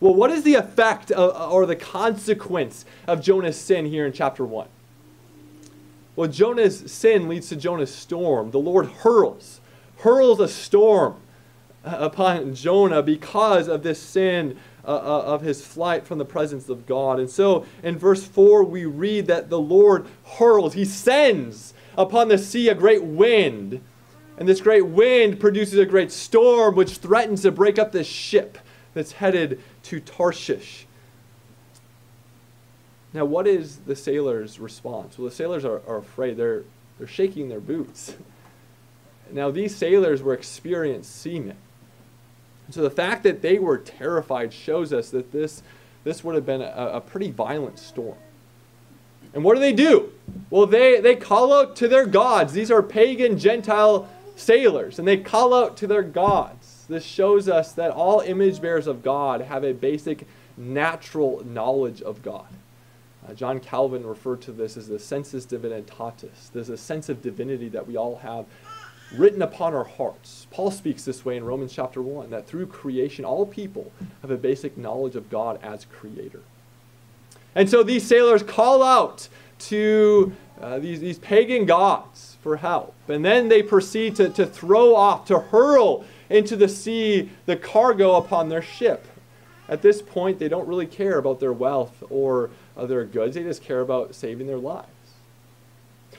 Well, 0.00 0.14
what 0.14 0.30
is 0.30 0.42
the 0.42 0.54
effect 0.54 1.10
of, 1.10 1.52
or 1.52 1.66
the 1.66 1.76
consequence 1.76 2.84
of 3.06 3.20
Jonah's 3.20 3.56
sin 3.56 3.86
here 3.86 4.06
in 4.06 4.12
chapter 4.12 4.44
1? 4.44 4.68
Well, 6.14 6.28
Jonah's 6.28 6.92
sin 6.92 7.28
leads 7.28 7.48
to 7.48 7.56
Jonah's 7.56 7.94
storm. 7.94 8.50
The 8.50 8.58
Lord 8.58 8.86
hurls, 8.86 9.60
hurls 9.98 10.40
a 10.40 10.48
storm 10.48 11.16
upon 11.84 12.54
Jonah 12.54 13.02
because 13.02 13.68
of 13.68 13.82
this 13.82 14.00
sin 14.00 14.58
uh, 14.84 14.96
uh, 14.96 15.22
of 15.22 15.42
his 15.42 15.64
flight 15.64 16.06
from 16.06 16.18
the 16.18 16.24
presence 16.24 16.68
of 16.68 16.86
God. 16.86 17.18
And 17.18 17.30
so 17.30 17.64
in 17.82 17.98
verse 17.98 18.26
4, 18.26 18.64
we 18.64 18.84
read 18.84 19.26
that 19.28 19.48
the 19.48 19.58
Lord 19.58 20.06
hurls, 20.38 20.74
he 20.74 20.84
sends 20.84 21.72
upon 21.96 22.28
the 22.28 22.38
sea 22.38 22.68
a 22.68 22.74
great 22.74 23.04
wind. 23.04 23.80
And 24.38 24.48
this 24.48 24.60
great 24.60 24.86
wind 24.86 25.40
produces 25.40 25.78
a 25.78 25.86
great 25.86 26.10
storm 26.10 26.74
which 26.74 26.96
threatens 26.96 27.42
to 27.42 27.52
break 27.52 27.78
up 27.78 27.92
this 27.92 28.06
ship 28.06 28.58
that's 28.94 29.12
headed 29.12 29.60
to 29.84 30.00
Tarshish. 30.00 30.86
Now, 33.14 33.24
what 33.24 33.46
is 33.46 33.78
the 33.78 33.96
sailors' 33.96 34.58
response? 34.58 35.18
Well, 35.18 35.28
the 35.28 35.34
sailors 35.34 35.64
are, 35.64 35.82
are 35.86 35.98
afraid. 35.98 36.36
They're, 36.36 36.64
they're 36.98 37.06
shaking 37.06 37.48
their 37.48 37.60
boots. 37.60 38.14
Now, 39.30 39.50
these 39.50 39.74
sailors 39.74 40.20
were 40.20 40.34
experienced 40.34 41.22
seamen. 41.22 41.56
So 42.70 42.82
the 42.82 42.90
fact 42.90 43.22
that 43.22 43.40
they 43.40 43.58
were 43.58 43.78
terrified 43.78 44.52
shows 44.52 44.92
us 44.92 45.08
that 45.10 45.32
this, 45.32 45.62
this 46.04 46.22
would 46.22 46.34
have 46.34 46.44
been 46.44 46.60
a, 46.60 46.90
a 46.94 47.00
pretty 47.00 47.30
violent 47.30 47.78
storm. 47.78 48.18
And 49.34 49.42
what 49.42 49.54
do 49.54 49.60
they 49.60 49.72
do? 49.72 50.12
Well, 50.50 50.66
they, 50.66 51.00
they 51.00 51.16
call 51.16 51.52
out 51.52 51.76
to 51.76 51.88
their 51.88 52.06
gods. 52.06 52.52
These 52.52 52.70
are 52.70 52.82
pagan 52.82 53.38
Gentile 53.38 54.08
sailors, 54.36 54.98
and 54.98 55.08
they 55.08 55.16
call 55.16 55.54
out 55.54 55.76
to 55.78 55.86
their 55.86 56.02
gods. 56.02 56.84
This 56.88 57.04
shows 57.04 57.48
us 57.48 57.72
that 57.72 57.90
all 57.90 58.20
image 58.20 58.60
bearers 58.60 58.86
of 58.86 59.02
God 59.02 59.40
have 59.40 59.64
a 59.64 59.72
basic 59.72 60.26
natural 60.56 61.42
knowledge 61.44 62.02
of 62.02 62.22
God. 62.22 62.46
Uh, 63.28 63.34
John 63.34 63.60
Calvin 63.60 64.04
referred 64.06 64.42
to 64.42 64.52
this 64.52 64.76
as 64.76 64.88
the 64.88 64.98
sensus 64.98 65.46
divinitatis. 65.46 66.50
There's 66.52 66.70
a 66.70 66.76
sense 66.76 67.08
of 67.08 67.22
divinity 67.22 67.68
that 67.68 67.86
we 67.86 67.96
all 67.96 68.16
have 68.16 68.46
written 69.14 69.42
upon 69.42 69.74
our 69.74 69.84
hearts. 69.84 70.46
Paul 70.50 70.70
speaks 70.70 71.04
this 71.04 71.24
way 71.24 71.36
in 71.36 71.44
Romans 71.44 71.72
chapter 71.72 72.00
1 72.02 72.30
that 72.30 72.46
through 72.46 72.66
creation, 72.66 73.24
all 73.24 73.46
people 73.46 73.92
have 74.22 74.30
a 74.30 74.36
basic 74.36 74.76
knowledge 74.76 75.16
of 75.16 75.30
God 75.30 75.60
as 75.62 75.84
creator. 75.84 76.40
And 77.54 77.68
so 77.68 77.82
these 77.82 78.06
sailors 78.06 78.42
call 78.42 78.82
out 78.82 79.28
to 79.60 80.32
uh, 80.60 80.78
these, 80.78 81.00
these 81.00 81.18
pagan 81.18 81.66
gods 81.66 82.36
for 82.42 82.56
help. 82.56 82.94
And 83.08 83.24
then 83.24 83.48
they 83.48 83.62
proceed 83.62 84.16
to, 84.16 84.30
to 84.30 84.46
throw 84.46 84.96
off, 84.96 85.26
to 85.26 85.38
hurl 85.38 86.04
into 86.30 86.56
the 86.56 86.68
sea 86.68 87.30
the 87.46 87.56
cargo 87.56 88.16
upon 88.16 88.48
their 88.48 88.62
ship. 88.62 89.06
At 89.68 89.82
this 89.82 90.02
point, 90.02 90.38
they 90.38 90.48
don't 90.48 90.66
really 90.66 90.86
care 90.86 91.18
about 91.18 91.40
their 91.40 91.52
wealth 91.52 92.02
or 92.10 92.50
their 92.76 93.04
goods, 93.04 93.34
they 93.34 93.42
just 93.42 93.62
care 93.62 93.80
about 93.80 94.14
saving 94.14 94.46
their 94.46 94.58
lives. 94.58 94.88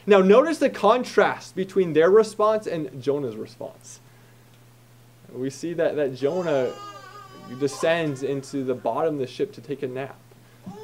Now, 0.05 0.19
notice 0.19 0.57
the 0.57 0.69
contrast 0.69 1.55
between 1.55 1.93
their 1.93 2.09
response 2.09 2.67
and 2.67 3.01
Jonah's 3.01 3.35
response. 3.35 3.99
We 5.31 5.49
see 5.49 5.73
that, 5.73 5.95
that 5.95 6.15
Jonah 6.15 6.73
descends 7.59 8.23
into 8.23 8.63
the 8.63 8.75
bottom 8.75 9.15
of 9.15 9.19
the 9.19 9.27
ship 9.27 9.53
to 9.53 9.61
take 9.61 9.81
a 9.81 9.87
nap. 9.87 10.17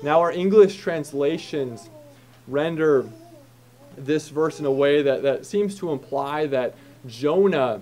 Now, 0.03 0.19
our 0.21 0.31
English 0.31 0.77
translations 0.77 1.89
render 2.47 3.09
this 3.97 4.29
verse 4.29 4.59
in 4.59 4.65
a 4.65 4.71
way 4.71 5.01
that, 5.01 5.23
that 5.23 5.45
seems 5.45 5.77
to 5.79 5.91
imply 5.91 6.45
that 6.47 6.75
Jonah 7.05 7.81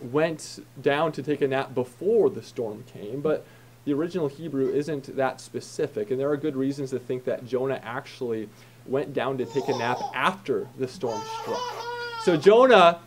went 0.00 0.64
down 0.80 1.12
to 1.12 1.22
take 1.22 1.40
a 1.40 1.48
nap 1.48 1.74
before 1.74 2.30
the 2.30 2.42
storm 2.42 2.84
came, 2.92 3.20
but 3.20 3.44
the 3.84 3.92
original 3.92 4.28
Hebrew 4.28 4.70
isn't 4.70 5.14
that 5.16 5.40
specific, 5.40 6.10
and 6.10 6.18
there 6.18 6.30
are 6.30 6.36
good 6.36 6.56
reasons 6.56 6.90
to 6.90 6.98
think 6.98 7.24
that 7.24 7.46
Jonah 7.46 7.80
actually 7.82 8.48
went 8.86 9.14
down 9.14 9.38
to 9.38 9.46
take 9.46 9.68
a 9.68 9.76
nap 9.76 9.98
after 10.14 10.68
the 10.78 10.88
storm 10.88 11.20
struck. 11.42 11.60
So 12.22 12.36
Jonah, 12.36 13.00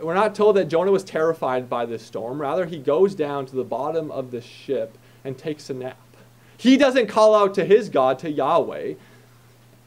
we're 0.00 0.14
not 0.14 0.34
told 0.34 0.56
that 0.56 0.68
Jonah 0.68 0.90
was 0.90 1.04
terrified 1.04 1.68
by 1.68 1.86
this 1.86 2.04
storm. 2.04 2.40
Rather, 2.40 2.66
he 2.66 2.78
goes 2.78 3.14
down 3.14 3.46
to 3.46 3.56
the 3.56 3.64
bottom 3.64 4.10
of 4.10 4.30
the 4.30 4.40
ship 4.40 4.96
and 5.24 5.36
takes 5.36 5.70
a 5.70 5.74
nap. 5.74 5.98
He 6.56 6.76
doesn't 6.76 7.08
call 7.08 7.34
out 7.34 7.54
to 7.54 7.64
his 7.64 7.88
God, 7.88 8.18
to 8.20 8.30
Yahweh, 8.30 8.94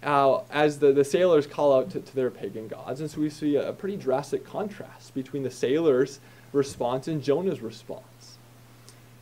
uh, 0.04 0.42
as 0.52 0.80
the, 0.80 0.94
the 0.94 1.04
sailors 1.04 1.48
call 1.48 1.76
out 1.76 1.90
to, 1.92 2.00
to, 2.00 2.16
their 2.16 2.30
pagan 2.30 2.68
gods. 2.68 3.02
And 3.02 3.10
so 3.10 3.20
we 3.20 3.30
see 3.30 3.56
a, 3.56 3.70
a 3.70 3.74
pretty 3.74 3.98
drastic 3.98 4.46
contrast 4.46 5.14
between 5.14 5.44
the 5.44 5.52
sailors' 5.52 6.20
response 6.54 7.08
and 7.08 7.22
Jonah's 7.22 7.62
response. 7.62 8.04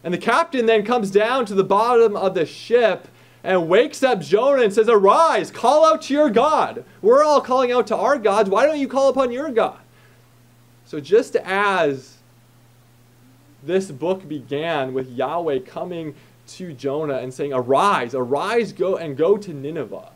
And 0.03 0.13
the 0.13 0.17
captain 0.17 0.65
then 0.65 0.85
comes 0.85 1.11
down 1.11 1.45
to 1.47 1.53
the 1.53 1.63
bottom 1.63 2.15
of 2.15 2.33
the 2.33 2.45
ship 2.45 3.07
and 3.43 3.69
wakes 3.69 4.03
up 4.03 4.21
Jonah 4.21 4.61
and 4.61 4.73
says, 4.73 4.89
Arise, 4.89 5.51
call 5.51 5.85
out 5.85 6.03
to 6.03 6.13
your 6.13 6.29
God. 6.29 6.83
We're 7.01 7.23
all 7.23 7.41
calling 7.41 7.71
out 7.71 7.87
to 7.87 7.95
our 7.95 8.17
gods. 8.17 8.49
Why 8.49 8.65
don't 8.65 8.79
you 8.79 8.87
call 8.87 9.09
upon 9.09 9.31
your 9.31 9.49
God? 9.51 9.79
So, 10.85 10.99
just 10.99 11.35
as 11.37 12.17
this 13.63 13.91
book 13.91 14.27
began 14.27 14.93
with 14.93 15.09
Yahweh 15.09 15.59
coming 15.59 16.15
to 16.47 16.73
Jonah 16.73 17.17
and 17.17 17.33
saying, 17.33 17.53
Arise, 17.53 18.13
arise, 18.13 18.71
go 18.71 18.97
and 18.97 19.17
go 19.17 19.37
to 19.37 19.53
Nineveh, 19.53 20.11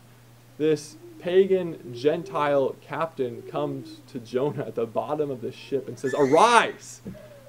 this 0.58 0.96
pagan 1.20 1.94
Gentile 1.94 2.76
captain 2.82 3.42
comes 3.44 4.00
to 4.08 4.20
Jonah 4.20 4.66
at 4.66 4.76
the 4.76 4.86
bottom 4.86 5.30
of 5.30 5.42
the 5.42 5.52
ship 5.52 5.88
and 5.88 5.98
says, 5.98 6.16
Arise, 6.18 7.02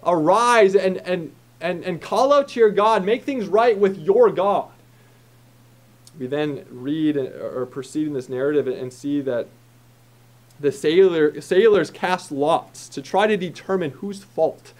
arise 0.05 0.75
and, 0.75 0.99
and, 0.99 1.33
and, 1.63 1.85
and 1.85 2.01
call 2.01 2.33
out 2.33 2.49
to 2.49 2.61
your 2.61 2.71
God, 2.71 3.05
make 3.05 3.25
things 3.25 3.47
right 3.47 3.77
with 3.77 3.99
your 3.99 4.31
God. 4.31 4.69
We 6.19 6.27
then 6.27 6.67
read 6.71 7.17
or 7.17 7.67
proceed 7.67 8.07
in 8.07 8.13
this 8.13 8.29
narrative 8.29 8.67
and 8.67 8.93
see 8.93 9.21
that 9.23 9.49
the 10.61 10.71
sailor, 10.71 11.41
sailors 11.41 11.91
cast 11.91 12.31
lots 12.31 12.89
to 12.91 13.01
try 13.01 13.27
to 13.27 13.37
determine 13.37 13.93
whose 13.93 14.23
fault 14.23 14.75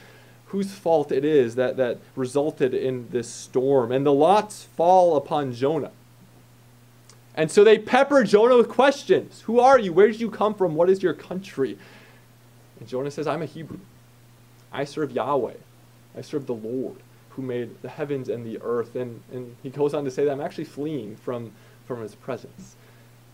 whose 0.53 0.71
fault 0.71 1.11
it 1.11 1.25
is 1.25 1.55
that, 1.55 1.79
that 1.79 1.97
resulted 2.15 2.75
in 2.75 3.09
this 3.09 3.27
storm. 3.27 3.91
And 3.91 4.05
the 4.05 4.13
lots 4.13 4.65
fall 4.65 5.17
upon 5.17 5.55
Jonah. 5.55 5.93
And 7.35 7.51
so 7.51 7.65
they 7.65 7.79
pepper 7.79 8.23
Jonah 8.23 8.59
with 8.59 8.69
questions 8.69 9.41
Who 9.43 9.59
are 9.61 9.79
you? 9.79 9.95
Where 9.95 10.09
did 10.09 10.21
you 10.21 10.31
come 10.31 10.55
from? 10.55 10.75
What 10.75 10.91
is 10.91 11.03
your 11.03 11.15
country? 11.15 11.79
And 12.79 12.87
Jonah 12.87 13.11
says, 13.11 13.27
I'm 13.27 13.41
a 13.41 13.47
Hebrew. 13.47 13.79
I 14.71 14.85
serve 14.85 15.11
Yahweh. 15.11 15.55
I 16.17 16.21
serve 16.21 16.47
the 16.47 16.55
Lord 16.55 16.99
who 17.31 17.43
made 17.43 17.81
the 17.83 17.89
heavens 17.89 18.29
and 18.29 18.45
the 18.45 18.61
earth. 18.63 18.95
And, 18.95 19.23
and 19.33 19.57
he 19.63 19.71
goes 19.71 19.95
on 19.95 20.05
to 20.05 20.11
say 20.11 20.25
that 20.25 20.31
I'm 20.31 20.41
actually 20.41 20.65
fleeing 20.65 21.17
from, 21.17 21.53
from 21.87 22.03
his 22.03 22.15
presence. 22.15 22.77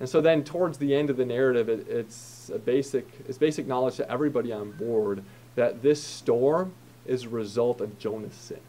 And 0.01 0.09
so 0.09 0.21
then 0.21 0.45
towards 0.45 0.79
the 0.79 0.95
end 0.95 1.11
of 1.11 1.17
the 1.17 1.25
narrative, 1.25 1.69
it, 1.69 1.89
it's, 1.89 2.51
a 2.55 2.59
basic, 2.59 3.09
it's 3.29 3.39
basic 3.39 3.67
knowledge 3.67 3.97
to 3.97 4.11
everybody 4.11 4.53
on 4.53 4.71
board 4.73 5.25
that 5.57 5.83
this 5.83 6.03
storm 6.03 6.73
is 7.07 7.25
a 7.25 7.29
result 7.29 7.81
of 7.81 7.99
Jonah's 7.99 8.35
sin. 8.35 8.61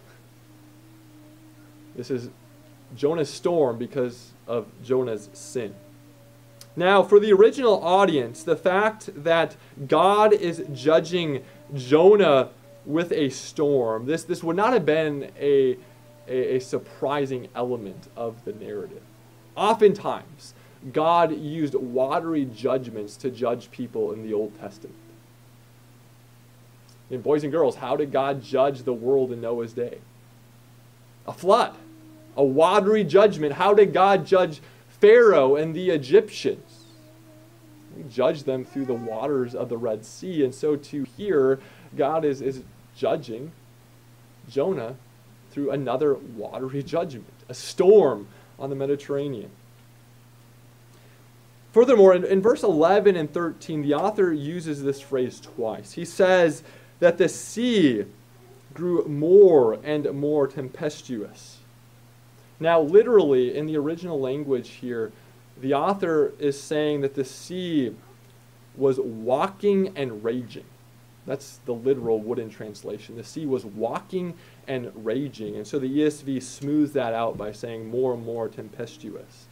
This 1.96 2.10
is 2.10 2.30
Jonah's 2.96 3.30
storm 3.32 3.78
because 3.78 4.32
of 4.48 4.66
Jonah's 4.84 5.30
sin. 5.34 5.75
Now, 6.75 7.04
for 7.04 7.20
the 7.20 7.34
original 7.34 7.84
audience, 7.84 8.42
the 8.42 8.56
fact 8.56 9.10
that 9.24 9.56
God 9.88 10.34
is 10.34 10.63
judging 10.74 11.44
Jonah 11.75 12.50
with 12.86 13.12
a 13.12 13.29
storm, 13.29 14.05
this, 14.05 14.24
this 14.24 14.43
would 14.43 14.55
not 14.55 14.74
have 14.74 14.86
been 14.86 15.31
a, 15.39 15.77
a, 16.27 16.55
a 16.55 16.59
surprising 16.59 17.48
element 17.55 18.07
of 18.15 18.43
the 18.45 18.53
narrative. 18.53 19.01
Oftentimes, 19.55 20.53
God 20.93 21.38
used 21.38 21.75
watery 21.75 22.45
judgments 22.45 23.17
to 23.17 23.29
judge 23.29 23.69
people 23.71 24.13
in 24.13 24.24
the 24.24 24.33
Old 24.33 24.57
Testament. 24.59 24.95
And 27.12 27.24
boys 27.24 27.43
and 27.43 27.51
girls, 27.51 27.75
how 27.75 27.95
did 27.95 28.12
God 28.12 28.43
judge 28.43 28.83
the 28.83 28.93
world 28.93 29.31
in 29.31 29.41
Noah's 29.41 29.74
day? 29.74 29.98
A 31.27 31.33
flood, 31.33 31.75
a 32.38 32.43
watery 32.43 33.03
judgment. 33.03 33.53
How 33.53 33.74
did 33.74 33.93
God 33.93 34.25
judge 34.25 34.62
Pharaoh 34.88 35.55
and 35.55 35.75
the 35.75 35.89
Egyptians? 35.89 36.86
He 37.98 38.03
judged 38.03 38.45
them 38.45 38.63
through 38.63 38.86
the 38.86 38.93
waters 38.93 39.55
of 39.55 39.69
the 39.69 39.77
Red 39.77 40.05
Sea. 40.05 40.45
And 40.45 40.53
so, 40.53 40.75
to 40.75 41.03
here, 41.17 41.59
God 41.96 42.25
is, 42.25 42.41
is 42.41 42.62
judging 42.96 43.51
Jonah 44.50 44.96
through 45.51 45.72
another 45.72 46.15
watery 46.15 46.84
judgment, 46.84 47.25
a 47.48 47.53
storm 47.53 48.27
on 48.58 48.69
the 48.69 48.75
Mediterranean. 48.75 49.50
Furthermore, 51.72 52.15
in, 52.15 52.24
in, 52.24 52.41
verse 52.41 52.63
11 52.63 53.15
and 53.15 53.31
13, 53.31 53.81
the 53.81 53.93
author 53.93 54.34
uses 54.34 54.84
this 54.84 55.00
phrase 55.00 55.39
twice. 55.39 55.93
He 55.93 56.03
says, 56.03 56.63
that 57.00 57.17
the 57.17 57.29
sea 57.29 58.05
grew 58.74 59.05
more 59.08 59.79
and 59.84 60.12
more 60.13 60.48
tempestuous. 60.48 61.58
Now, 62.60 62.81
literally, 62.81 63.55
in 63.55 63.65
the 63.65 63.77
original 63.77 64.19
language 64.19 64.69
here, 64.69 65.12
the 65.60 65.74
author 65.74 66.34
is 66.39 66.62
saying 66.62 67.01
that 67.01 67.15
the 67.15 67.25
sea 67.25 67.96
was 68.75 69.00
walking 69.00 69.93
and 69.98 70.24
raging. 70.24 70.65
That's 71.25 71.60
the 71.65 71.73
literal 71.73 72.19
wooden 72.19 72.49
translation. 72.49 73.15
The 73.15 73.23
sea 73.23 73.45
was 73.45 73.65
walking 73.65 74.34
and 74.67 74.91
raging. 75.05 75.55
And 75.55 75.67
so 75.67 75.77
the 75.77 75.99
ESV 75.99 76.41
smooths 76.41 76.93
that 76.93 77.13
out 77.13 77.38
by 77.38 77.51
saying 77.51 77.89
more 77.89 78.13
and 78.13 78.25
more 78.25 78.47
tempestuous. 78.47 79.47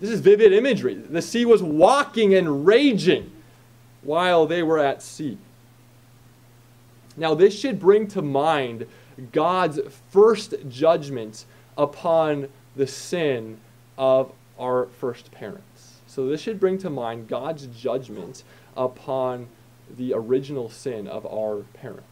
This 0.00 0.10
is 0.10 0.20
vivid 0.20 0.52
imagery. 0.52 0.94
The 0.94 1.22
sea 1.22 1.44
was 1.44 1.62
walking 1.62 2.34
and 2.34 2.66
raging 2.66 3.30
while 4.02 4.46
they 4.46 4.62
were 4.62 4.78
at 4.78 5.02
sea. 5.02 5.38
Now, 7.16 7.34
this 7.34 7.58
should 7.58 7.78
bring 7.78 8.08
to 8.08 8.22
mind 8.22 8.86
God's 9.32 9.78
first 10.10 10.54
judgment 10.68 11.44
upon 11.76 12.48
the 12.74 12.86
sin 12.86 13.58
of 13.98 14.32
our 14.58 14.86
first 14.98 15.30
parents. 15.30 16.00
So, 16.06 16.26
this 16.26 16.40
should 16.40 16.58
bring 16.58 16.78
to 16.78 16.90
mind 16.90 17.28
God's 17.28 17.66
judgment 17.66 18.44
upon 18.76 19.48
the 19.96 20.14
original 20.14 20.68
sin 20.68 21.06
of 21.06 21.26
our 21.26 21.64
parents. 21.74 22.06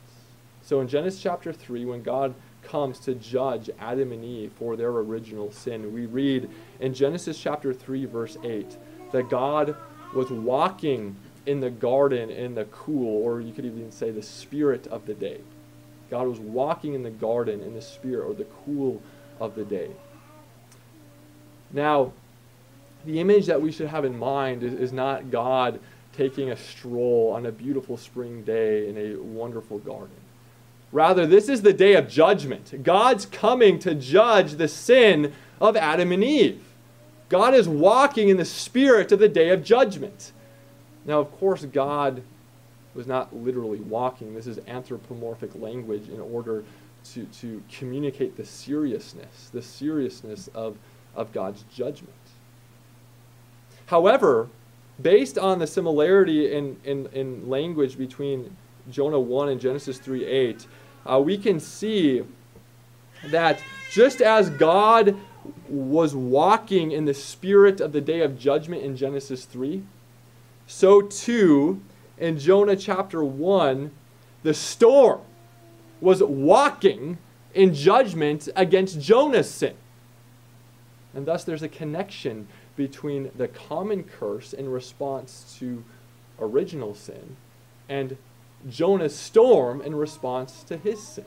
So, 0.63 0.81
in 0.81 0.89
Genesis 0.89 1.23
chapter 1.23 1.53
3, 1.53 1.85
when 1.85 2.03
God 2.03 2.35
comes 2.63 2.99
to 3.01 3.15
judge 3.15 3.71
Adam 3.79 4.13
and 4.13 4.25
Eve 4.25 4.53
for 4.59 4.77
their 4.77 4.91
original 4.91 5.51
sin, 5.51 5.93
we 5.93 6.07
read 6.07 6.49
in 6.79 6.95
Genesis 6.95 7.39
chapter 7.39 7.73
3, 7.73 8.05
verse 8.05 8.37
8, 8.45 8.77
that 9.13 9.29
God 9.29 9.75
was 10.15 10.31
walking 10.31 11.17
in 11.47 11.61
the 11.61 11.71
garden 11.71 12.31
in 12.31 12.55
the 12.55 12.67
cool, 12.67 13.23
or 13.25 13.41
you 13.41 13.53
could 13.53 13.65
even 13.65 13.91
say 13.91 14.11
the 14.11 14.23
spirit 14.23 14.87
of 14.89 15.07
the 15.07 15.15
day. 15.15 15.41
God 16.11 16.27
was 16.27 16.39
walking 16.39 16.95
in 16.95 17.03
the 17.03 17.11
garden 17.11 17.63
in 17.63 17.75
the 17.75 17.83
spirit 17.83 18.29
or 18.29 18.35
the 18.35 18.47
cool 18.65 19.01
of 19.41 19.55
the 19.55 19.65
day. 19.65 19.91
Now, 21.73 22.13
the 23.05 23.21
image 23.21 23.47
that 23.47 23.63
we 23.63 23.73
should 23.73 23.89
have 23.89 24.05
in 24.05 24.19
mind 24.19 24.63
is, 24.63 24.75
is 24.75 24.93
not 24.93 25.31
God 25.31 25.81
taking 26.17 26.51
a 26.51 26.57
stroll 26.57 27.33
on 27.35 27.47
a 27.47 27.53
beautiful 27.53 27.97
spring 27.97 28.43
day 28.43 28.89
in 28.89 28.97
a 28.97 29.17
wonderful 29.21 29.79
garden. 29.79 30.17
Rather, 30.93 31.27
this 31.27 31.49
is 31.49 31.63
the 31.63 31.73
day 31.73 31.95
of 31.95 32.09
judgment. 32.09 32.83
God's 32.83 33.27
coming 33.27 33.79
to 33.81 33.95
judge 33.95 34.53
the 34.53 34.69
sin 34.69 35.33
of 35.61 35.77
Adam 35.77 36.11
and 36.11 36.25
Eve. 36.25 36.63
God 37.29 37.55
is 37.55 37.69
walking 37.69 38.29
in 38.29 38.37
the 38.37 38.45
spirit 38.45 39.13
of 39.13 39.21
the 39.21 39.29
day 39.29 39.51
of 39.51 39.63
judgment. 39.63 40.33
Now, 41.05 41.21
of 41.21 41.31
course, 41.39 41.65
God 41.65 42.23
was 42.95 43.07
not 43.07 43.35
literally 43.35 43.79
walking. 43.79 44.35
This 44.35 44.49
is 44.49 44.59
anthropomorphic 44.67 45.55
language 45.55 46.09
in 46.09 46.21
order 46.21 46.65
to, 47.13 47.25
to 47.25 47.63
communicate 47.71 48.37
the 48.37 48.45
seriousness, 48.45 49.49
the 49.53 49.63
seriousness 49.63 50.49
of, 50.55 50.77
of 51.15 51.33
God's 51.33 51.65
judgment. 51.73 52.13
However, 53.87 54.49
based 55.03 55.39
on 55.39 55.59
the 55.59 55.67
similarity 55.67 56.53
in, 56.53 56.77
in, 56.85 57.07
in 57.13 57.49
language 57.49 57.97
between 57.97 58.57
Jonah 58.91 59.21
1 59.21 59.49
and 59.51 59.61
Genesis 59.61 59.99
3 59.99 60.25
8, 60.25 60.67
uh, 61.07 61.21
we 61.21 61.39
can 61.39 61.61
see 61.61 62.23
that 63.27 63.61
just 63.91 64.21
as 64.21 64.51
God 64.51 65.17
was 65.69 66.15
walking 66.15 66.93
in 66.93 67.05
the 67.05 67.15
spirit 67.15 67.81
of 67.81 67.93
the 67.93 68.01
day 68.01 68.21
of 68.21 68.39
judgment 68.39 68.83
in 68.83 68.97
Genesis 68.97 69.45
3, 69.45 69.83
so 70.67 71.03
too 71.03 71.81
in 72.19 72.39
Jonah 72.39 72.77
chapter 72.77 73.25
1, 73.25 73.91
the 74.43 74.55
storm 74.55 75.21
was 76.01 76.23
walking 76.23 77.19
in 77.55 77.75
judgment 77.75 78.49
against 78.55 79.01
Jonah's 79.01 79.51
sin. 79.51 79.75
And 81.15 81.27
thus 81.27 81.45
there's 81.45 81.63
a 81.63 81.69
connection 81.69 82.47
between 82.77 83.31
the 83.37 83.49
common 83.49 84.05
curse 84.05 84.53
in 84.53 84.69
response 84.69 85.57
to 85.59 85.85
original 86.39 86.95
sin 86.95 87.37
and 87.89 88.17
Jonah's 88.69 89.17
storm 89.17 89.81
in 89.83 89.95
response 89.95 90.63
to 90.65 90.77
his 90.77 91.03
sin. 91.03 91.25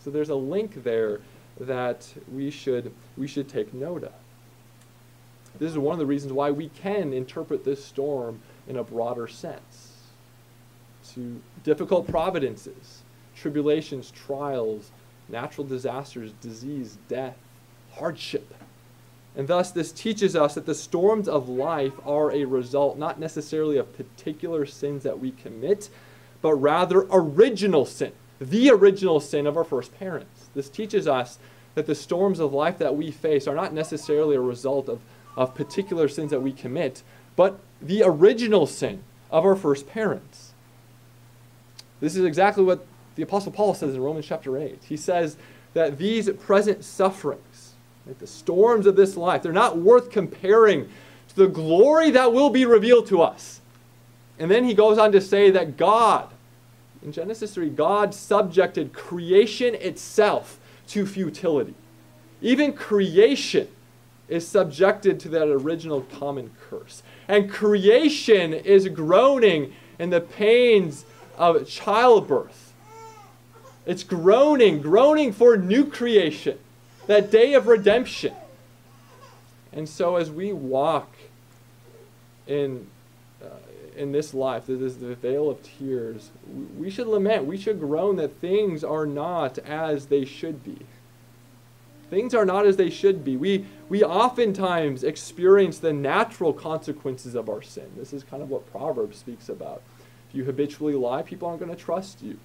So 0.00 0.10
there's 0.10 0.28
a 0.28 0.34
link 0.34 0.82
there 0.82 1.20
that 1.58 2.06
we 2.32 2.50
should, 2.50 2.92
we 3.16 3.26
should 3.26 3.48
take 3.48 3.74
note 3.74 4.04
of. 4.04 4.12
This 5.58 5.70
is 5.70 5.78
one 5.78 5.92
of 5.92 5.98
the 5.98 6.06
reasons 6.06 6.32
why 6.32 6.50
we 6.50 6.68
can 6.68 7.12
interpret 7.12 7.64
this 7.64 7.84
storm 7.84 8.40
in 8.68 8.76
a 8.76 8.84
broader 8.84 9.26
sense 9.26 9.96
to 11.14 11.40
difficult 11.64 12.06
providences, 12.08 13.02
tribulations, 13.34 14.10
trials, 14.10 14.90
natural 15.28 15.66
disasters, 15.66 16.32
disease, 16.40 16.98
death, 17.08 17.36
hardship. 17.92 18.54
And 19.40 19.48
thus, 19.48 19.70
this 19.70 19.90
teaches 19.90 20.36
us 20.36 20.54
that 20.54 20.66
the 20.66 20.74
storms 20.74 21.26
of 21.26 21.48
life 21.48 21.94
are 22.04 22.30
a 22.30 22.44
result 22.44 22.98
not 22.98 23.18
necessarily 23.18 23.78
of 23.78 23.96
particular 23.96 24.66
sins 24.66 25.02
that 25.04 25.18
we 25.18 25.30
commit, 25.30 25.88
but 26.42 26.56
rather 26.56 27.06
original 27.10 27.86
sin, 27.86 28.12
the 28.38 28.68
original 28.68 29.18
sin 29.18 29.46
of 29.46 29.56
our 29.56 29.64
first 29.64 29.98
parents. 29.98 30.50
This 30.54 30.68
teaches 30.68 31.08
us 31.08 31.38
that 31.74 31.86
the 31.86 31.94
storms 31.94 32.38
of 32.38 32.52
life 32.52 32.76
that 32.76 32.94
we 32.94 33.10
face 33.10 33.48
are 33.48 33.54
not 33.54 33.72
necessarily 33.72 34.36
a 34.36 34.42
result 34.42 34.90
of, 34.90 35.00
of 35.38 35.54
particular 35.54 36.06
sins 36.06 36.32
that 36.32 36.42
we 36.42 36.52
commit, 36.52 37.02
but 37.34 37.60
the 37.80 38.02
original 38.04 38.66
sin 38.66 39.02
of 39.30 39.46
our 39.46 39.56
first 39.56 39.88
parents. 39.88 40.52
This 41.98 42.14
is 42.14 42.26
exactly 42.26 42.62
what 42.62 42.84
the 43.14 43.22
Apostle 43.22 43.52
Paul 43.52 43.72
says 43.72 43.94
in 43.94 44.02
Romans 44.02 44.26
chapter 44.26 44.58
8. 44.58 44.80
He 44.86 44.98
says 44.98 45.38
that 45.72 45.96
these 45.96 46.28
present 46.28 46.84
sufferings, 46.84 47.40
like 48.10 48.18
the 48.18 48.26
storms 48.26 48.86
of 48.86 48.96
this 48.96 49.16
life, 49.16 49.40
they're 49.40 49.52
not 49.52 49.78
worth 49.78 50.10
comparing 50.10 50.88
to 51.28 51.36
the 51.36 51.46
glory 51.46 52.10
that 52.10 52.32
will 52.32 52.50
be 52.50 52.66
revealed 52.66 53.06
to 53.06 53.22
us. 53.22 53.60
And 54.36 54.50
then 54.50 54.64
he 54.64 54.74
goes 54.74 54.98
on 54.98 55.12
to 55.12 55.20
say 55.20 55.52
that 55.52 55.76
God, 55.76 56.28
in 57.04 57.12
Genesis 57.12 57.54
3, 57.54 57.70
God 57.70 58.12
subjected 58.12 58.92
creation 58.92 59.76
itself 59.76 60.58
to 60.88 61.06
futility. 61.06 61.74
Even 62.42 62.72
creation 62.72 63.68
is 64.28 64.46
subjected 64.46 65.20
to 65.20 65.28
that 65.28 65.46
original 65.46 66.00
common 66.18 66.50
curse. 66.68 67.04
And 67.28 67.48
creation 67.48 68.52
is 68.52 68.88
groaning 68.88 69.72
in 70.00 70.10
the 70.10 70.20
pains 70.20 71.04
of 71.38 71.68
childbirth. 71.68 72.72
It's 73.86 74.02
groaning, 74.02 74.80
groaning 74.80 75.32
for 75.32 75.56
new 75.56 75.84
creation, 75.84 76.58
that 77.06 77.30
day 77.30 77.54
of 77.54 77.66
redemption. 77.66 78.34
And 79.72 79.88
so 79.88 80.16
as 80.16 80.30
we 80.30 80.52
walk 80.52 81.14
in 82.46 82.86
uh, 83.42 83.46
in 83.96 84.12
this 84.12 84.32
life, 84.34 84.66
this 84.66 84.80
is 84.80 84.98
the 84.98 85.14
vale 85.16 85.50
of 85.50 85.62
tears, 85.62 86.30
we 86.78 86.90
should 86.90 87.06
lament, 87.06 87.44
we 87.44 87.56
should 87.56 87.80
groan 87.80 88.16
that 88.16 88.36
things 88.36 88.82
are 88.84 89.06
not 89.06 89.58
as 89.58 90.06
they 90.06 90.24
should 90.24 90.64
be. 90.64 90.78
Things 92.08 92.34
are 92.34 92.44
not 92.44 92.66
as 92.66 92.76
they 92.76 92.90
should 92.90 93.24
be. 93.24 93.36
We, 93.36 93.66
we 93.88 94.02
oftentimes 94.02 95.04
experience 95.04 95.78
the 95.78 95.92
natural 95.92 96.52
consequences 96.52 97.34
of 97.34 97.48
our 97.48 97.62
sin. 97.62 97.86
This 97.96 98.12
is 98.12 98.24
kind 98.24 98.42
of 98.42 98.50
what 98.50 98.70
Proverbs 98.72 99.18
speaks 99.18 99.48
about. 99.48 99.82
If 100.28 100.34
you 100.34 100.44
habitually 100.44 100.94
lie, 100.94 101.22
people 101.22 101.46
aren't 101.46 101.60
going 101.60 101.74
to 101.74 101.80
trust 101.80 102.22
you. 102.22 102.38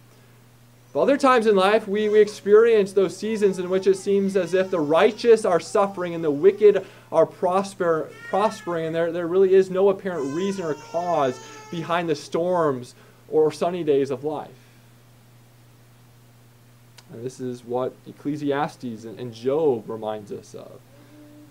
But 0.96 1.02
other 1.02 1.18
times 1.18 1.46
in 1.46 1.58
life, 1.58 1.90
we, 1.90 2.08
we 2.08 2.22
experience 2.22 2.94
those 2.94 3.18
seasons 3.18 3.60
in 3.60 3.70
which 3.70 3.86
it 3.86 3.98
seems 3.98 4.38
as 4.38 4.54
if 4.54 4.72
the 4.72 4.80
righteous 4.80 5.44
are 5.44 5.60
suffering 5.60 6.16
and 6.16 6.24
the 6.24 6.32
wicked 6.32 6.86
are 7.12 7.26
prosper, 7.26 8.10
prospering, 8.30 8.86
and 8.86 8.96
there, 8.96 9.12
there 9.12 9.28
really 9.28 9.54
is 9.54 9.70
no 9.70 9.90
apparent 9.90 10.34
reason 10.34 10.64
or 10.64 10.74
cause 10.76 11.38
behind 11.70 12.08
the 12.08 12.16
storms 12.16 12.96
or 13.28 13.52
sunny 13.52 13.84
days 13.84 14.10
of 14.10 14.24
life. 14.24 14.48
And 17.12 17.26
this 17.26 17.42
is 17.42 17.66
what 17.66 17.94
Ecclesiastes 18.08 19.04
and, 19.04 19.20
and 19.20 19.34
Job 19.34 19.90
reminds 19.90 20.32
us 20.32 20.56
of. 20.56 20.80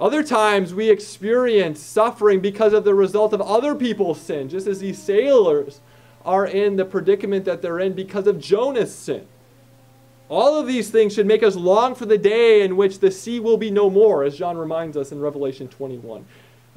Other 0.00 0.22
times 0.22 0.72
we 0.72 0.88
experience 0.88 1.80
suffering 1.80 2.40
because 2.40 2.72
of 2.72 2.85
the 2.85 2.94
result 2.94 3.35
of 3.35 3.42
other 3.42 3.74
people's 3.74 4.22
sin, 4.22 4.48
just 4.48 4.66
as 4.66 4.78
these 4.78 4.98
sailors 4.98 5.80
are 6.24 6.46
in 6.46 6.76
the 6.76 6.87
predicament 6.87 7.44
that 7.44 7.61
they're 7.61 7.80
in 7.80 7.92
because 7.92 8.26
of 8.26 8.40
Jonah's 8.40 8.94
sin. 8.94 9.26
All 10.28 10.58
of 10.58 10.66
these 10.66 10.90
things 10.90 11.14
should 11.14 11.26
make 11.26 11.42
us 11.42 11.54
long 11.54 11.94
for 11.94 12.06
the 12.06 12.16
day 12.16 12.62
in 12.62 12.76
which 12.76 12.98
the 12.98 13.10
sea 13.10 13.40
will 13.40 13.58
be 13.58 13.70
no 13.70 13.90
more, 13.90 14.24
as 14.24 14.37
John 14.37 14.56
reminds 14.56 14.96
us 14.96 15.12
in 15.12 15.20
Revelation 15.20 15.68
21. 15.68 16.24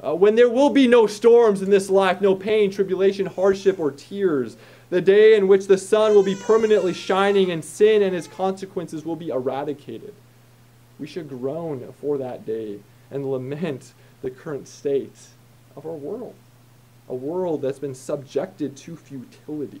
Uh, 0.00 0.14
when 0.14 0.34
there 0.34 0.50
will 0.50 0.70
be 0.70 0.86
no 0.86 1.06
storms 1.06 1.62
in 1.62 1.70
this 1.70 1.90
life, 1.90 2.20
no 2.20 2.34
pain, 2.34 2.70
tribulation, 2.70 3.26
hardship, 3.26 3.78
or 3.78 3.90
tears 3.90 4.56
the 4.90 5.00
day 5.00 5.36
in 5.36 5.48
which 5.48 5.66
the 5.66 5.78
sun 5.78 6.14
will 6.14 6.22
be 6.22 6.34
permanently 6.34 6.94
shining 6.94 7.50
and 7.50 7.64
sin 7.64 8.02
and 8.02 8.14
its 8.14 8.26
consequences 8.26 9.04
will 9.04 9.16
be 9.16 9.28
eradicated. 9.28 10.14
We 10.98 11.06
should 11.06 11.28
groan 11.28 11.92
for 12.00 12.16
that 12.18 12.46
day 12.46 12.80
and 13.10 13.30
lament 13.30 13.92
the 14.22 14.30
current 14.30 14.68
state 14.68 15.16
of 15.76 15.86
our 15.86 15.92
world, 15.92 16.34
a 17.08 17.14
world 17.14 17.62
that's 17.62 17.78
been 17.78 17.94
subjected 17.94 18.76
to 18.78 18.96
futility. 18.96 19.80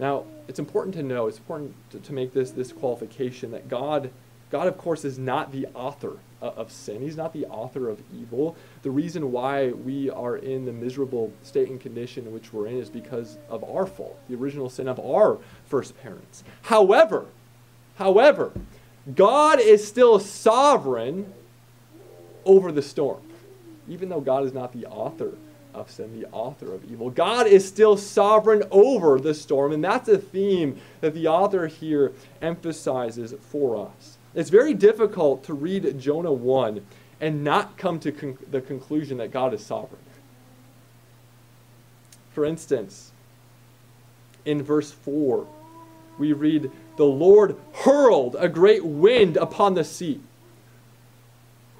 Now, 0.00 0.24
it's 0.48 0.58
important 0.58 0.94
to 0.96 1.02
know, 1.02 1.26
it's 1.26 1.36
important 1.36 1.74
to, 1.90 2.00
to 2.00 2.12
make 2.14 2.32
this, 2.32 2.50
this 2.52 2.72
qualification 2.72 3.50
that 3.50 3.68
God, 3.68 4.10
God, 4.50 4.66
of 4.66 4.78
course, 4.78 5.04
is 5.04 5.18
not 5.18 5.52
the 5.52 5.66
author 5.74 6.16
of 6.40 6.72
sin. 6.72 7.02
He's 7.02 7.18
not 7.18 7.34
the 7.34 7.44
author 7.44 7.90
of 7.90 8.00
evil. 8.18 8.56
The 8.80 8.90
reason 8.90 9.30
why 9.30 9.72
we 9.72 10.08
are 10.08 10.38
in 10.38 10.64
the 10.64 10.72
miserable 10.72 11.30
state 11.42 11.68
and 11.68 11.78
condition 11.78 12.26
in 12.26 12.32
which 12.32 12.50
we're 12.50 12.66
in 12.66 12.78
is 12.78 12.88
because 12.88 13.36
of 13.50 13.62
our 13.62 13.84
fault, 13.84 14.18
the 14.26 14.36
original 14.36 14.70
sin 14.70 14.88
of 14.88 14.98
our 14.98 15.38
first 15.66 16.00
parents. 16.00 16.44
However, 16.62 17.26
however, 17.96 18.52
God 19.14 19.60
is 19.60 19.86
still 19.86 20.18
sovereign 20.18 21.30
over 22.46 22.72
the 22.72 22.80
storm. 22.82 23.20
Even 23.86 24.08
though 24.08 24.22
God 24.22 24.44
is 24.44 24.54
not 24.54 24.72
the 24.72 24.86
author 24.86 25.34
of 25.74 25.90
sin, 25.90 26.18
the 26.18 26.28
author 26.30 26.72
of 26.74 26.90
evil, 26.90 27.10
God 27.10 27.46
is 27.46 27.66
still 27.66 27.96
sovereign 27.96 28.62
over 28.70 29.18
the 29.18 29.34
storm. 29.34 29.72
And 29.72 29.82
that's 29.82 30.08
a 30.08 30.18
theme 30.18 30.80
that 31.00 31.14
the 31.14 31.28
author 31.28 31.66
here 31.66 32.12
emphasizes 32.42 33.34
for 33.50 33.88
us. 33.88 34.18
It's 34.34 34.50
very 34.50 34.74
difficult 34.74 35.44
to 35.44 35.54
read 35.54 35.98
Jonah 35.98 36.32
1 36.32 36.84
and 37.20 37.44
not 37.44 37.76
come 37.76 37.98
to 38.00 38.12
con- 38.12 38.38
the 38.50 38.60
conclusion 38.60 39.18
that 39.18 39.30
God 39.30 39.52
is 39.52 39.64
sovereign. 39.64 40.00
For 42.32 42.44
instance, 42.44 43.10
in 44.44 44.62
verse 44.62 44.92
4, 44.92 45.46
we 46.18 46.32
read, 46.32 46.70
The 46.96 47.04
Lord 47.04 47.56
hurled 47.72 48.36
a 48.38 48.48
great 48.48 48.84
wind 48.84 49.36
upon 49.36 49.74
the 49.74 49.84
sea. 49.84 50.20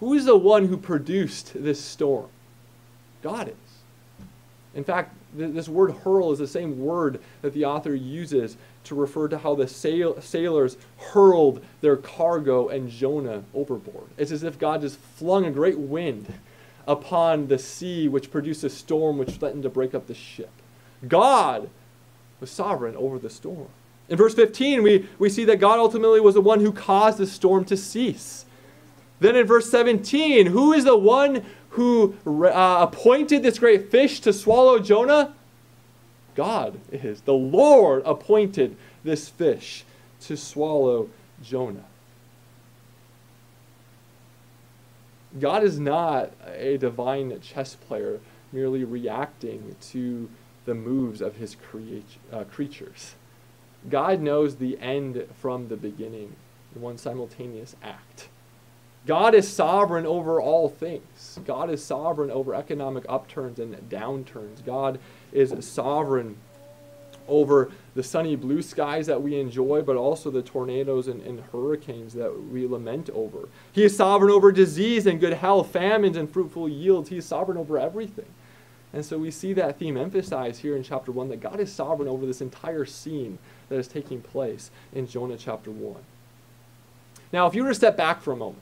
Who 0.00 0.14
is 0.14 0.24
the 0.24 0.36
one 0.36 0.66
who 0.66 0.76
produced 0.76 1.52
this 1.54 1.80
storm? 1.80 2.28
God 3.22 3.48
is. 3.48 3.54
In 4.74 4.84
fact, 4.84 5.14
th- 5.36 5.52
this 5.52 5.68
word 5.68 5.92
hurl 5.92 6.32
is 6.32 6.38
the 6.38 6.46
same 6.46 6.80
word 6.80 7.20
that 7.42 7.52
the 7.52 7.64
author 7.64 7.94
uses 7.94 8.56
to 8.84 8.94
refer 8.94 9.28
to 9.28 9.38
how 9.38 9.54
the 9.54 9.68
sail- 9.68 10.20
sailors 10.20 10.76
hurled 10.98 11.64
their 11.80 11.96
cargo 11.96 12.68
and 12.68 12.88
Jonah 12.88 13.42
overboard. 13.54 14.06
It's 14.16 14.30
as 14.30 14.42
if 14.42 14.58
God 14.58 14.80
just 14.82 14.98
flung 14.98 15.44
a 15.44 15.50
great 15.50 15.78
wind 15.78 16.32
upon 16.86 17.48
the 17.48 17.58
sea, 17.58 18.08
which 18.08 18.30
produced 18.30 18.64
a 18.64 18.70
storm 18.70 19.18
which 19.18 19.30
threatened 19.30 19.62
to 19.64 19.68
break 19.68 19.94
up 19.94 20.06
the 20.06 20.14
ship. 20.14 20.50
God 21.06 21.68
was 22.40 22.50
sovereign 22.50 22.96
over 22.96 23.18
the 23.18 23.30
storm. 23.30 23.68
In 24.08 24.16
verse 24.16 24.34
15, 24.34 24.82
we, 24.82 25.08
we 25.18 25.30
see 25.30 25.44
that 25.44 25.60
God 25.60 25.78
ultimately 25.78 26.20
was 26.20 26.34
the 26.34 26.40
one 26.40 26.60
who 26.60 26.72
caused 26.72 27.18
the 27.18 27.26
storm 27.26 27.64
to 27.66 27.76
cease. 27.76 28.44
Then 29.20 29.36
in 29.36 29.46
verse 29.46 29.70
17, 29.70 30.46
who 30.46 30.72
is 30.72 30.84
the 30.84 30.96
one 30.96 31.44
who 31.80 32.14
uh, 32.26 32.86
appointed 32.86 33.42
this 33.42 33.58
great 33.58 33.90
fish 33.90 34.20
to 34.20 34.34
swallow 34.34 34.78
Jonah? 34.78 35.32
God 36.34 36.78
is. 36.92 37.22
The 37.22 37.32
Lord 37.32 38.02
appointed 38.04 38.76
this 39.02 39.30
fish 39.30 39.86
to 40.20 40.36
swallow 40.36 41.08
Jonah. 41.42 41.86
God 45.38 45.64
is 45.64 45.80
not 45.80 46.32
a 46.46 46.76
divine 46.76 47.40
chess 47.40 47.76
player 47.76 48.20
merely 48.52 48.84
reacting 48.84 49.74
to 49.92 50.28
the 50.66 50.74
moves 50.74 51.22
of 51.22 51.36
his 51.36 51.56
uh, 52.30 52.44
creatures. 52.44 53.14
God 53.88 54.20
knows 54.20 54.56
the 54.56 54.78
end 54.80 55.26
from 55.40 55.68
the 55.68 55.78
beginning 55.78 56.36
in 56.74 56.82
one 56.82 56.98
simultaneous 56.98 57.74
act. 57.82 58.28
God 59.06 59.34
is 59.34 59.48
sovereign 59.48 60.06
over 60.06 60.40
all 60.40 60.68
things. 60.68 61.38
God 61.44 61.70
is 61.70 61.82
sovereign 61.82 62.30
over 62.30 62.54
economic 62.54 63.04
upturns 63.08 63.58
and 63.58 63.74
downturns. 63.88 64.64
God 64.64 64.98
is 65.32 65.54
sovereign 65.66 66.36
over 67.26 67.70
the 67.94 68.02
sunny 68.02 68.36
blue 68.36 68.60
skies 68.60 69.06
that 69.06 69.22
we 69.22 69.38
enjoy, 69.38 69.82
but 69.82 69.96
also 69.96 70.30
the 70.30 70.42
tornadoes 70.42 71.08
and, 71.08 71.22
and, 71.22 71.40
hurricanes 71.52 72.12
that 72.14 72.44
we 72.50 72.66
lament 72.66 73.08
over. 73.10 73.48
He 73.72 73.84
is 73.84 73.96
sovereign 73.96 74.32
over 74.32 74.52
disease 74.52 75.06
and 75.06 75.20
good 75.20 75.34
health, 75.34 75.72
famines 75.72 76.16
and 76.16 76.30
fruitful 76.30 76.68
yields. 76.68 77.08
He 77.08 77.18
is 77.18 77.26
sovereign 77.26 77.56
over 77.56 77.78
everything. 77.78 78.26
And 78.92 79.04
so 79.04 79.18
we 79.18 79.30
see 79.30 79.52
that 79.52 79.78
theme 79.78 79.96
emphasized 79.96 80.62
here 80.62 80.76
in 80.76 80.82
chapter 80.82 81.12
1 81.12 81.28
that 81.28 81.40
God 81.40 81.60
is 81.60 81.72
sovereign 81.72 82.08
over 82.08 82.26
this 82.26 82.40
entire 82.40 82.84
scene 82.84 83.38
that 83.68 83.76
is 83.76 83.86
taking 83.86 84.20
place 84.20 84.70
in 84.92 85.06
Jonah 85.06 85.36
chapter 85.36 85.70
1. 85.70 85.96
Now, 87.32 87.46
if 87.46 87.54
you 87.54 87.62
were 87.62 87.68
to 87.68 87.74
step 87.74 87.96
back 87.96 88.20
for 88.20 88.32
a 88.32 88.36
moment, 88.36 88.58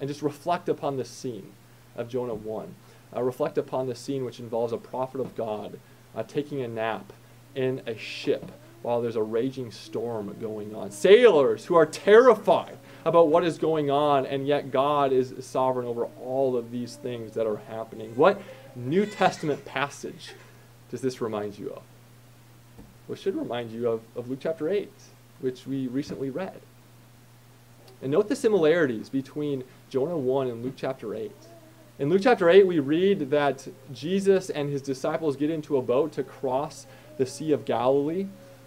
and 0.00 0.08
just 0.08 0.22
reflect 0.22 0.68
upon 0.68 0.96
the 0.96 1.04
scene 1.04 1.52
of 1.96 2.08
Jonah 2.08 2.34
1. 2.34 2.74
Uh, 3.14 3.22
reflect 3.22 3.56
upon 3.56 3.86
the 3.86 3.94
scene 3.94 4.24
which 4.24 4.40
involves 4.40 4.72
a 4.72 4.78
prophet 4.78 5.20
of 5.20 5.36
God 5.36 5.78
uh, 6.14 6.22
taking 6.22 6.62
a 6.62 6.68
nap 6.68 7.12
in 7.54 7.80
a 7.86 7.96
ship 7.96 8.50
while 8.82 9.00
there's 9.00 9.16
a 9.16 9.22
raging 9.22 9.70
storm 9.70 10.34
going 10.40 10.74
on. 10.74 10.90
Sailors 10.90 11.64
who 11.64 11.74
are 11.74 11.86
terrified 11.86 12.76
about 13.04 13.28
what 13.28 13.44
is 13.44 13.58
going 13.58 13.90
on, 13.90 14.26
and 14.26 14.46
yet 14.46 14.70
God 14.70 15.12
is 15.12 15.34
sovereign 15.40 15.86
over 15.86 16.04
all 16.20 16.56
of 16.56 16.70
these 16.70 16.96
things 16.96 17.32
that 17.32 17.46
are 17.46 17.56
happening. 17.68 18.14
What 18.16 18.40
New 18.74 19.06
Testament 19.06 19.64
passage 19.64 20.34
does 20.90 21.00
this 21.00 21.20
remind 21.20 21.58
you 21.58 21.70
of? 21.70 21.82
Well, 23.06 23.14
it 23.14 23.20
should 23.20 23.36
remind 23.36 23.70
you 23.70 23.88
of, 23.88 24.02
of 24.14 24.28
Luke 24.28 24.40
chapter 24.42 24.68
8, 24.68 24.90
which 25.40 25.66
we 25.66 25.86
recently 25.86 26.30
read. 26.30 26.60
And 28.02 28.12
note 28.12 28.28
the 28.28 28.36
similarities 28.36 29.08
between 29.08 29.64
Jonah 29.88 30.18
1 30.18 30.48
and 30.48 30.62
Luke 30.62 30.74
chapter 30.76 31.14
8. 31.14 31.32
In 31.98 32.10
Luke 32.10 32.20
chapter 32.22 32.50
8, 32.50 32.66
we 32.66 32.78
read 32.78 33.30
that 33.30 33.66
Jesus 33.92 34.50
and 34.50 34.70
his 34.70 34.82
disciples 34.82 35.36
get 35.36 35.48
into 35.50 35.78
a 35.78 35.82
boat 35.82 36.12
to 36.12 36.22
cross 36.22 36.86
the 37.16 37.24
Sea 37.24 37.52
of 37.52 37.64
Galilee. 37.64 38.26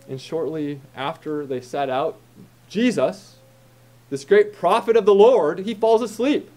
And 0.09 0.19
shortly 0.19 0.81
after 0.95 1.45
they 1.45 1.61
set 1.61 1.89
out, 1.89 2.17
Jesus, 2.69 3.35
this 4.09 4.25
great 4.25 4.53
prophet 4.53 4.95
of 4.97 5.05
the 5.05 5.13
Lord, 5.13 5.59
he 5.59 5.75
falls 5.75 6.01
asleep. 6.01 6.49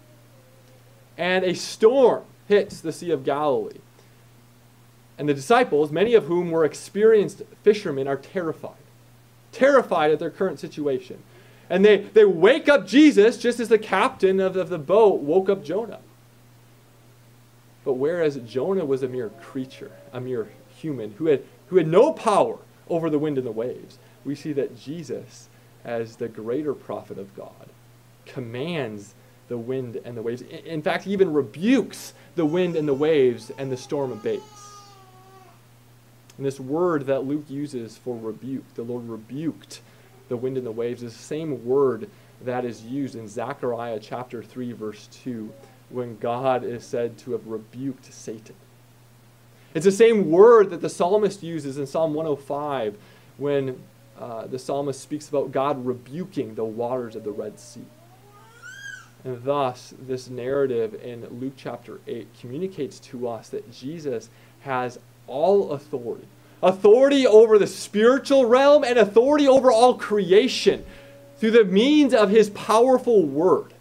and 1.18 1.44
a 1.44 1.54
storm 1.54 2.24
hits 2.48 2.80
the 2.80 2.92
Sea 2.92 3.11
of 3.11 3.24
Galilee. 3.24 3.78
And 5.18 5.28
the 5.28 5.35
disciples, 5.35 5.92
many 5.92 6.14
of 6.14 6.24
whom 6.24 6.50
were 6.50 6.64
experienced 6.64 7.42
fishermen, 7.62 8.08
are 8.08 8.16
terrified. 8.16 8.72
Terrified 9.52 10.11
at 10.11 10.18
their 10.18 10.30
current 10.30 10.58
situation. 10.58 11.22
And 11.72 11.82
they, 11.82 11.96
they 11.96 12.26
wake 12.26 12.68
up 12.68 12.87
Jesus 12.87 13.38
just 13.38 13.58
as 13.58 13.70
the 13.70 13.78
captain 13.78 14.40
of, 14.40 14.56
of 14.56 14.68
the 14.68 14.78
boat 14.78 15.22
woke 15.22 15.48
up 15.48 15.64
Jonah. 15.64 16.00
But 17.82 17.94
whereas 17.94 18.37
Jonah 18.37 18.85
was 18.85 19.02
a 19.02 19.08
mere 19.08 19.30
creature, 19.30 19.90
a 20.12 20.20
mere 20.20 20.50
human, 20.76 21.12
who 21.12 21.28
had, 21.28 21.42
who 21.68 21.78
had 21.78 21.87
no 21.87 22.12
power 22.12 22.58
over 22.90 23.08
the 23.08 23.18
wind 23.18 23.38
and 23.38 23.46
the 23.46 23.52
waves, 23.52 23.96
we 24.22 24.35
see 24.35 24.52
that 24.52 24.78
Jesus, 24.78 25.48
as 25.82 26.16
the 26.16 26.28
greater 26.28 26.74
prophet 26.74 27.16
of 27.16 27.35
God, 27.35 27.70
commands 28.26 29.14
the 29.48 29.56
wind 29.56 29.98
and 30.04 30.14
the 30.14 30.20
waves. 30.20 30.42
In 30.42 30.82
fact, 30.82 31.04
he 31.04 31.12
even 31.12 31.32
rebukes 31.32 32.12
the 32.35 32.44
wind 32.44 32.76
and 32.76 32.87
the 32.87 32.92
waves, 32.92 33.50
and 33.56 33.72
the 33.72 33.78
storm 33.78 34.12
abates. 34.12 34.44
And 36.37 36.44
this 36.44 36.61
word 36.61 37.06
that 37.06 37.24
Luke 37.24 37.48
uses 37.48 37.96
for 37.96 38.14
rebuke, 38.14 38.74
the 38.74 38.82
Lord 38.82 39.08
rebuked 39.08 39.80
the 40.33 40.37
wind 40.38 40.57
and 40.57 40.66
the 40.66 40.73
waves, 40.73 41.03
is 41.03 41.14
the 41.14 41.23
same 41.23 41.64
word 41.66 42.09
that 42.40 42.64
is 42.64 42.83
used 42.83 43.14
in 43.14 43.29
Zechariah 43.29 44.01
chapter 44.01 44.42
3, 44.42 44.73
verse 44.73 45.09
2, 45.23 45.53
when 45.90 46.16
God 46.16 46.64
is 46.64 46.85
said 46.85 47.18
to 47.18 47.33
have 47.33 47.47
rebuked 47.47 48.11
Satan. 48.11 48.57
It's 49.75 49.85
the 49.85 49.92
same 49.92 50.31
word 50.31 50.71
that 50.71 50.81
the 50.81 50.88
psalmist 50.88 51.42
uses 51.42 51.77
in 51.77 51.87
Psalm 51.87 52.14
105 52.14 52.97
when 53.37 53.83
uh, 54.18 54.47
the 54.47 54.59
psalmist 54.59 55.03
speaks 55.03 55.29
about 55.29 55.53
God 55.53 55.85
rebuking 55.85 56.55
the 56.55 56.64
waters 56.64 57.14
of 57.14 57.25
the 57.25 57.31
Red 57.31 57.61
Sea. 57.61 57.85
And 59.25 59.42
thus, 59.45 59.92
this 60.01 60.31
narrative 60.31 60.95
in 61.03 61.27
Luke 61.38 61.55
chapter 61.57 62.01
8 62.07 62.27
communicates 62.40 62.99
to 63.01 63.29
us 63.29 63.51
that 63.51 63.71
Jesus 63.71 64.31
has 64.61 64.99
all 65.27 65.73
authority 65.73 66.27
authority 66.62 67.27
over 67.27 67.59
the 67.59 67.66
spiritual 67.66 68.46
realm 68.46 68.85
and 68.85 68.98
authority 68.98 69.48
over 69.48 69.72
all 69.72 69.94
creation 69.94 70.85
through 71.38 71.51
the 71.51 71.64
means 71.64 72.14
of 72.14 72.31
his 72.31 72.51
powerful 72.51 73.25
word. 73.25 73.75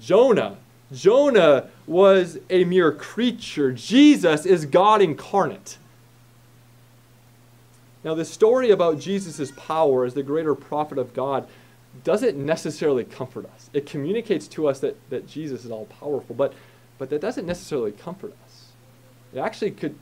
Jonah. 0.00 0.56
Jonah 0.92 1.68
was 1.86 2.38
a 2.48 2.64
mere 2.64 2.90
creature. 2.90 3.72
Jesus 3.72 4.46
is 4.46 4.64
God 4.64 5.02
incarnate. 5.02 5.76
Now, 8.02 8.14
the 8.14 8.24
story 8.24 8.70
about 8.70 8.98
Jesus' 8.98 9.52
power 9.56 10.04
as 10.04 10.14
the 10.14 10.22
greater 10.22 10.54
prophet 10.54 10.96
of 10.96 11.12
God 11.12 11.46
doesn't 12.02 12.36
necessarily 12.36 13.04
comfort 13.04 13.44
us. 13.54 13.68
It 13.72 13.84
communicates 13.84 14.48
to 14.48 14.68
us 14.68 14.80
that, 14.80 14.96
that 15.10 15.28
Jesus 15.28 15.64
is 15.64 15.70
all 15.70 15.84
powerful, 15.86 16.34
but, 16.34 16.54
but 16.98 17.10
that 17.10 17.20
doesn't 17.20 17.46
necessarily 17.46 17.92
comfort 17.92 18.32
us. 18.44 18.49
It 19.32 19.38
actually 19.38 19.72
could, 19.72 19.96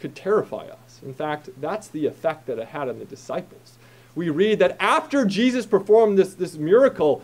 could 0.00 0.14
terrify 0.14 0.66
us. 0.66 1.00
In 1.04 1.14
fact, 1.14 1.50
that's 1.60 1.88
the 1.88 2.06
effect 2.06 2.46
that 2.46 2.58
it 2.58 2.68
had 2.68 2.88
on 2.88 2.98
the 2.98 3.04
disciples. 3.04 3.78
We 4.14 4.30
read 4.30 4.58
that 4.58 4.76
after 4.80 5.24
Jesus 5.24 5.66
performed 5.66 6.18
this, 6.18 6.34
this 6.34 6.56
miracle, 6.56 7.22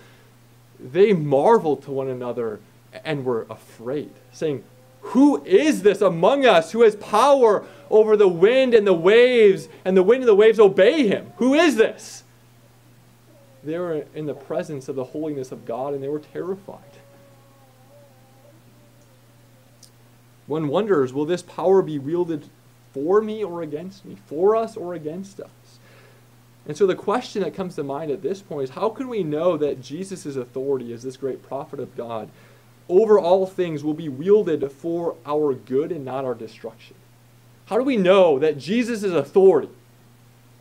they 0.78 1.12
marveled 1.12 1.82
to 1.84 1.90
one 1.90 2.08
another 2.08 2.60
and 3.04 3.24
were 3.24 3.46
afraid, 3.50 4.10
saying, 4.32 4.62
Who 5.00 5.44
is 5.44 5.82
this 5.82 6.00
among 6.00 6.46
us 6.46 6.72
who 6.72 6.82
has 6.82 6.96
power 6.96 7.64
over 7.90 8.16
the 8.16 8.28
wind 8.28 8.74
and 8.74 8.86
the 8.86 8.94
waves, 8.94 9.68
and 9.84 9.96
the 9.96 10.02
wind 10.02 10.22
and 10.22 10.28
the 10.28 10.34
waves 10.34 10.60
obey 10.60 11.06
him? 11.06 11.32
Who 11.38 11.54
is 11.54 11.76
this? 11.76 12.22
They 13.64 13.78
were 13.78 14.04
in 14.14 14.26
the 14.26 14.34
presence 14.34 14.88
of 14.88 14.96
the 14.96 15.04
holiness 15.04 15.50
of 15.50 15.64
God 15.64 15.94
and 15.94 16.02
they 16.02 16.08
were 16.08 16.20
terrified. 16.20 16.80
One 20.46 20.68
wonders 20.68 21.12
will 21.12 21.24
this 21.24 21.42
power 21.42 21.82
be 21.82 21.98
wielded 21.98 22.48
for 22.92 23.20
me 23.20 23.42
or 23.42 23.62
against 23.62 24.04
me, 24.04 24.16
for 24.26 24.54
us 24.54 24.76
or 24.76 24.94
against 24.94 25.40
us? 25.40 25.78
And 26.66 26.76
so 26.76 26.86
the 26.86 26.94
question 26.94 27.42
that 27.42 27.54
comes 27.54 27.74
to 27.74 27.82
mind 27.82 28.10
at 28.10 28.22
this 28.22 28.40
point 28.40 28.64
is 28.64 28.70
how 28.70 28.88
can 28.88 29.08
we 29.08 29.22
know 29.22 29.56
that 29.56 29.82
Jesus' 29.82 30.36
authority 30.36 30.92
as 30.92 31.02
this 31.02 31.16
great 31.16 31.42
prophet 31.42 31.78
of 31.78 31.96
God 31.96 32.30
over 32.88 33.18
all 33.18 33.46
things 33.46 33.82
will 33.82 33.94
be 33.94 34.08
wielded 34.08 34.70
for 34.70 35.16
our 35.26 35.54
good 35.54 35.92
and 35.92 36.04
not 36.04 36.24
our 36.24 36.34
destruction? 36.34 36.96
How 37.66 37.76
do 37.78 37.84
we 37.84 37.96
know 37.96 38.38
that 38.38 38.58
Jesus' 38.58 39.04
authority 39.04 39.70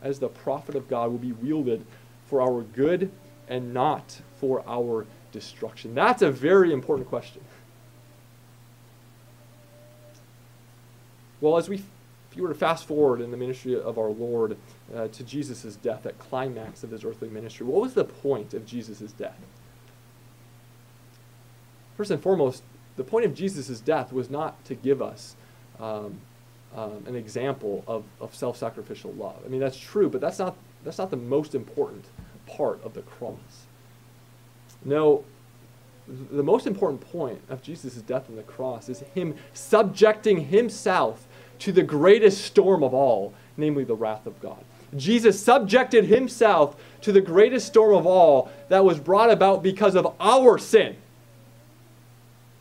as 0.02 0.20
the 0.20 0.30
prophet 0.30 0.76
of 0.76 0.90
God 0.90 1.12
will 1.12 1.18
be 1.18 1.32
wielded 1.32 1.86
for 2.28 2.42
our 2.42 2.62
good 2.62 3.12
and 3.48 3.74
not 3.74 4.22
for 4.40 4.64
our 4.68 5.06
destruction? 5.32 5.96
That's 5.96 6.22
a 6.22 6.32
very 6.32 6.72
important 6.74 7.10
question. 7.10 7.42
Well, 11.44 11.58
as 11.58 11.68
we, 11.68 11.76
if 11.76 12.38
you 12.38 12.44
were 12.44 12.48
to 12.48 12.56
fast 12.56 12.88
forward 12.88 13.20
in 13.20 13.30
the 13.30 13.36
ministry 13.36 13.78
of 13.78 13.98
our 13.98 14.12
Lord 14.12 14.56
uh, 14.96 15.10
to 15.10 15.24
Jesus' 15.26 15.76
death, 15.76 16.04
that 16.04 16.18
climax 16.18 16.86
of 16.86 16.92
his 16.92 17.04
earthly 17.04 17.28
ministry, 17.28 17.66
what 17.66 17.82
was 17.82 17.94
the 17.94 18.06
point 18.06 18.54
of 18.54 18.66
Jesus' 18.66 19.12
death? 19.12 19.38
First 21.98 22.12
and 22.12 22.24
foremost, 22.24 22.64
the 22.96 23.04
point 23.04 23.26
of 23.26 23.34
Jesus' 23.36 23.82
death 23.82 24.14
was 24.14 24.30
not 24.30 24.64
to 24.64 24.74
give 24.74 25.02
us 25.02 25.36
um, 25.82 26.22
um, 26.74 27.04
an 27.08 27.16
example 27.18 27.84
of, 27.88 28.06
of 28.22 28.34
self-sacrificial 28.34 29.12
love. 29.12 29.36
I 29.46 29.50
mean, 29.50 29.60
that's 29.60 29.78
true, 29.78 30.10
but 30.10 30.22
that's 30.22 30.40
not, 30.40 30.56
that's 30.86 30.98
not 30.98 31.10
the 31.10 31.18
most 31.18 31.56
important 31.56 32.06
part 32.48 32.82
of 32.86 32.94
the 32.94 33.02
cross. 33.02 33.66
No, 34.86 35.26
the 36.08 36.44
most 36.44 36.68
important 36.68 37.02
point 37.02 37.42
of 37.50 37.62
Jesus' 37.62 37.96
death 37.96 38.30
on 38.30 38.36
the 38.36 38.44
cross 38.44 38.90
is 38.90 39.02
him 39.14 39.36
subjecting 39.54 40.46
himself 40.46 41.28
to 41.64 41.72
the 41.72 41.82
greatest 41.82 42.44
storm 42.44 42.84
of 42.84 42.94
all, 42.94 43.34
namely 43.56 43.86
the 43.86 43.96
wrath 43.96 44.26
of 44.26 44.42
God. 44.42 44.62
Jesus 44.98 45.42
subjected 45.42 46.06
himself 46.06 46.76
to 47.02 47.14
the 47.14 47.22
greatest 47.22 47.68
storm 47.68 47.96
of 47.96 48.06
all 48.06 48.52
that 48.68 48.84
was 48.84 49.00
brought 49.00 49.32
about 49.32 49.64
because 49.64 49.96
of 49.96 50.14
our 50.20 50.58
sin. 50.58 50.98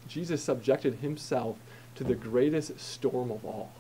Jesus 0.06 0.40
subjected 0.40 0.94
himself 0.96 1.56
to 1.96 2.04
the 2.04 2.14
greatest 2.14 2.78
storm 2.78 3.32
of 3.32 3.44
all. 3.44 3.72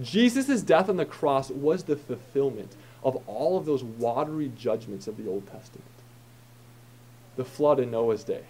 Jesus' 0.00 0.62
death 0.62 0.88
on 0.88 0.96
the 0.96 1.04
cross 1.04 1.50
was 1.50 1.82
the 1.82 1.96
fulfillment 1.96 2.76
of 3.04 3.16
all 3.26 3.58
of 3.58 3.66
those 3.66 3.84
watery 3.84 4.50
judgments 4.56 5.06
of 5.06 5.18
the 5.18 5.28
Old 5.28 5.46
Testament. 5.46 5.84
The 7.36 7.44
flood 7.44 7.78
in 7.78 7.90
Noah's 7.90 8.24
day, 8.24 8.44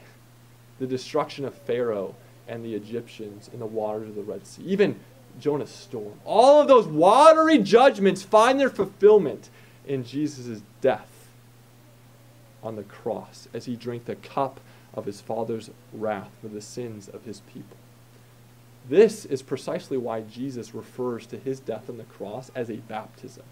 the 0.79 0.87
destruction 0.87 1.45
of 1.45 1.53
Pharaoh 1.55 2.15
and 2.49 2.65
the 2.65 2.75
Egyptians 2.75 3.51
in 3.53 3.61
the 3.61 3.67
waters 3.67 4.09
of 4.09 4.15
the 4.15 4.23
Red 4.23 4.47
Sea, 4.47 4.63
even 4.65 4.99
Jonah's 5.39 5.71
storm. 5.71 6.19
All 6.25 6.61
of 6.61 6.69
those 6.69 6.87
watery 6.87 7.59
judgments 7.59 8.23
find 8.23 8.59
their 8.59 8.71
fulfillment 8.71 9.51
in 9.87 10.05
Jesus' 10.05 10.63
death 10.81 11.29
on 12.63 12.77
the 12.77 12.83
cross 12.83 13.49
as 13.55 13.67
he 13.67 13.77
drank 13.77 14.07
the 14.07 14.17
cup 14.17 14.61
of 14.95 15.05
his 15.05 15.21
Father's 15.21 15.71
wrath 15.93 16.31
for 16.41 16.49
the 16.49 16.61
sins 16.61 17.09
of 17.09 17.25
his 17.25 17.41
people. 17.41 17.77
This 18.89 19.25
is 19.27 19.43
precisely 19.43 19.99
why 19.99 20.23
Jesus 20.23 20.75
refers 20.75 21.27
to 21.27 21.39
his 21.39 21.61
death 21.61 21.91
on 21.91 21.99
the 21.99 22.05
cross 22.05 22.51
as 22.55 22.71
a 22.71 22.77
baptism. 22.77 23.45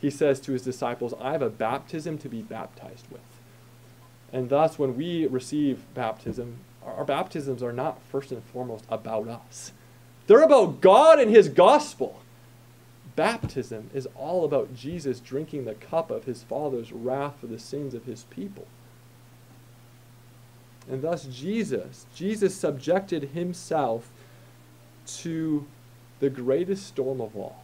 He 0.00 0.10
says 0.10 0.40
to 0.40 0.52
his 0.52 0.62
disciples, 0.62 1.14
I 1.20 1.32
have 1.32 1.42
a 1.42 1.50
baptism 1.50 2.18
to 2.18 2.28
be 2.28 2.42
baptized 2.42 3.06
with. 3.10 3.20
And 4.32 4.48
thus, 4.48 4.78
when 4.78 4.96
we 4.96 5.26
receive 5.26 5.84
baptism, 5.94 6.56
our 6.86 7.04
baptisms 7.04 7.62
are 7.62 7.72
not 7.72 8.00
first 8.10 8.32
and 8.32 8.42
foremost 8.44 8.84
about 8.88 9.28
us. 9.28 9.72
They're 10.26 10.42
about 10.42 10.80
God 10.80 11.18
and 11.18 11.30
His 11.30 11.48
gospel. 11.48 12.20
Baptism 13.16 13.90
is 13.92 14.08
all 14.16 14.44
about 14.44 14.74
Jesus 14.74 15.20
drinking 15.20 15.64
the 15.64 15.74
cup 15.74 16.10
of 16.10 16.24
His 16.24 16.42
Father's 16.42 16.92
wrath 16.92 17.34
for 17.40 17.46
the 17.46 17.58
sins 17.58 17.94
of 17.94 18.04
His 18.04 18.24
people. 18.24 18.66
And 20.90 21.02
thus, 21.02 21.24
Jesus, 21.24 22.06
Jesus 22.14 22.54
subjected 22.54 23.30
Himself 23.34 24.10
to 25.06 25.66
the 26.20 26.30
greatest 26.30 26.86
storm 26.86 27.20
of 27.20 27.36
all. 27.36 27.62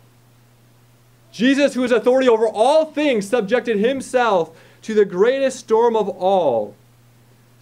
Jesus, 1.32 1.74
who 1.74 1.82
has 1.82 1.92
authority 1.92 2.28
over 2.28 2.46
all 2.46 2.86
things, 2.86 3.28
subjected 3.28 3.78
Himself 3.78 4.56
to 4.82 4.94
the 4.94 5.04
greatest 5.04 5.58
storm 5.60 5.96
of 5.96 6.08
all 6.08 6.74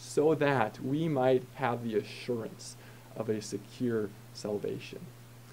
so 0.06 0.34
that 0.34 0.78
we 0.80 1.08
might 1.08 1.42
have 1.56 1.84
the 1.84 1.96
assurance 1.96 2.76
of 3.16 3.28
a 3.28 3.42
secure 3.42 4.08
salvation. 4.32 5.00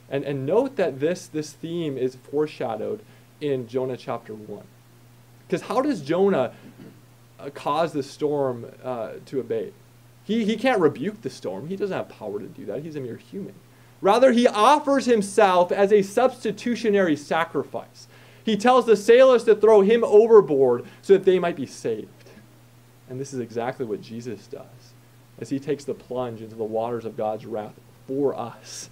And, 0.09 0.23
and 0.23 0.45
note 0.45 0.75
that 0.75 0.99
this, 0.99 1.27
this 1.27 1.53
theme 1.53 1.97
is 1.97 2.15
foreshadowed 2.31 3.01
in 3.41 3.67
Jonah 3.67 3.97
chapter 3.97 4.33
1. 4.33 4.63
Because 5.47 5.63
how 5.63 5.81
does 5.81 6.01
Jonah 6.01 6.53
uh, 7.39 7.49
cause 7.49 7.93
the 7.93 8.03
storm 8.03 8.67
uh, 8.83 9.13
to 9.25 9.39
abate? 9.39 9.73
He, 10.23 10.45
he 10.45 10.55
can't 10.55 10.79
rebuke 10.79 11.21
the 11.21 11.29
storm. 11.29 11.67
He 11.67 11.75
doesn't 11.75 11.95
have 11.95 12.09
power 12.09 12.39
to 12.39 12.45
do 12.45 12.65
that. 12.65 12.83
He's 12.83 12.95
a 12.95 13.01
mere 13.01 13.17
human. 13.17 13.55
Rather, 14.01 14.31
he 14.31 14.47
offers 14.47 15.05
himself 15.05 15.71
as 15.71 15.91
a 15.91 16.01
substitutionary 16.01 17.15
sacrifice. 17.15 18.07
He 18.45 18.57
tells 18.57 18.85
the 18.85 18.97
sailors 18.97 19.45
to 19.45 19.55
throw 19.55 19.81
him 19.81 20.03
overboard 20.03 20.85
so 21.01 21.13
that 21.13 21.25
they 21.25 21.39
might 21.39 21.55
be 21.55 21.65
saved. 21.65 22.09
And 23.09 23.19
this 23.19 23.33
is 23.33 23.39
exactly 23.39 23.85
what 23.85 24.01
Jesus 24.01 24.47
does 24.47 24.93
as 25.39 25.49
he 25.49 25.59
takes 25.59 25.83
the 25.83 25.93
plunge 25.93 26.41
into 26.41 26.55
the 26.55 26.63
waters 26.63 27.05
of 27.05 27.17
God's 27.17 27.45
wrath 27.45 27.73
for 28.07 28.35
us 28.35 28.89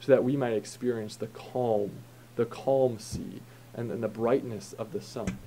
so 0.00 0.12
that 0.12 0.24
we 0.24 0.36
might 0.36 0.54
experience 0.54 1.16
the 1.16 1.26
calm, 1.28 1.90
the 2.36 2.46
calm 2.46 2.98
sea, 2.98 3.40
and, 3.74 3.90
and 3.90 4.02
the 4.02 4.08
brightness 4.08 4.72
of 4.74 4.92
the 4.92 5.00
sun. 5.00 5.38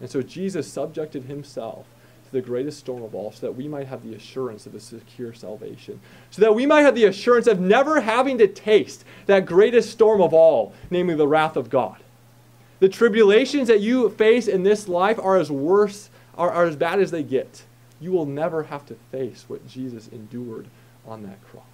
And 0.00 0.10
so 0.10 0.22
Jesus 0.22 0.70
subjected 0.70 1.24
himself 1.24 1.86
to 2.26 2.32
the 2.32 2.40
greatest 2.40 2.78
storm 2.78 3.02
of 3.02 3.14
all 3.14 3.32
so 3.32 3.46
that 3.46 3.56
we 3.56 3.68
might 3.68 3.86
have 3.86 4.02
the 4.02 4.14
assurance 4.14 4.66
of 4.66 4.74
a 4.74 4.80
secure 4.80 5.32
salvation. 5.32 6.00
So 6.30 6.42
that 6.42 6.54
we 6.54 6.66
might 6.66 6.82
have 6.82 6.94
the 6.94 7.04
assurance 7.04 7.46
of 7.46 7.60
never 7.60 8.00
having 8.00 8.38
to 8.38 8.46
taste 8.46 9.04
that 9.26 9.46
greatest 9.46 9.90
storm 9.90 10.20
of 10.20 10.34
all, 10.34 10.72
namely 10.90 11.14
the 11.14 11.28
wrath 11.28 11.56
of 11.56 11.70
God. 11.70 11.96
The 12.80 12.88
tribulations 12.88 13.68
that 13.68 13.80
you 13.80 14.08
face 14.10 14.46
in 14.46 14.62
this 14.62 14.88
life 14.88 15.18
are 15.18 15.36
as 15.36 15.50
worse, 15.50 16.10
are, 16.38 16.50
are 16.50 16.64
as 16.64 16.76
bad 16.76 17.00
as 17.00 17.10
they 17.10 17.22
get. 17.22 17.64
You 18.00 18.12
will 18.12 18.26
never 18.26 18.64
have 18.64 18.86
to 18.86 18.94
face 19.10 19.44
what 19.48 19.66
Jesus 19.66 20.08
endured 20.08 20.68
on 21.06 21.24
that 21.24 21.42
cross. 21.44 21.64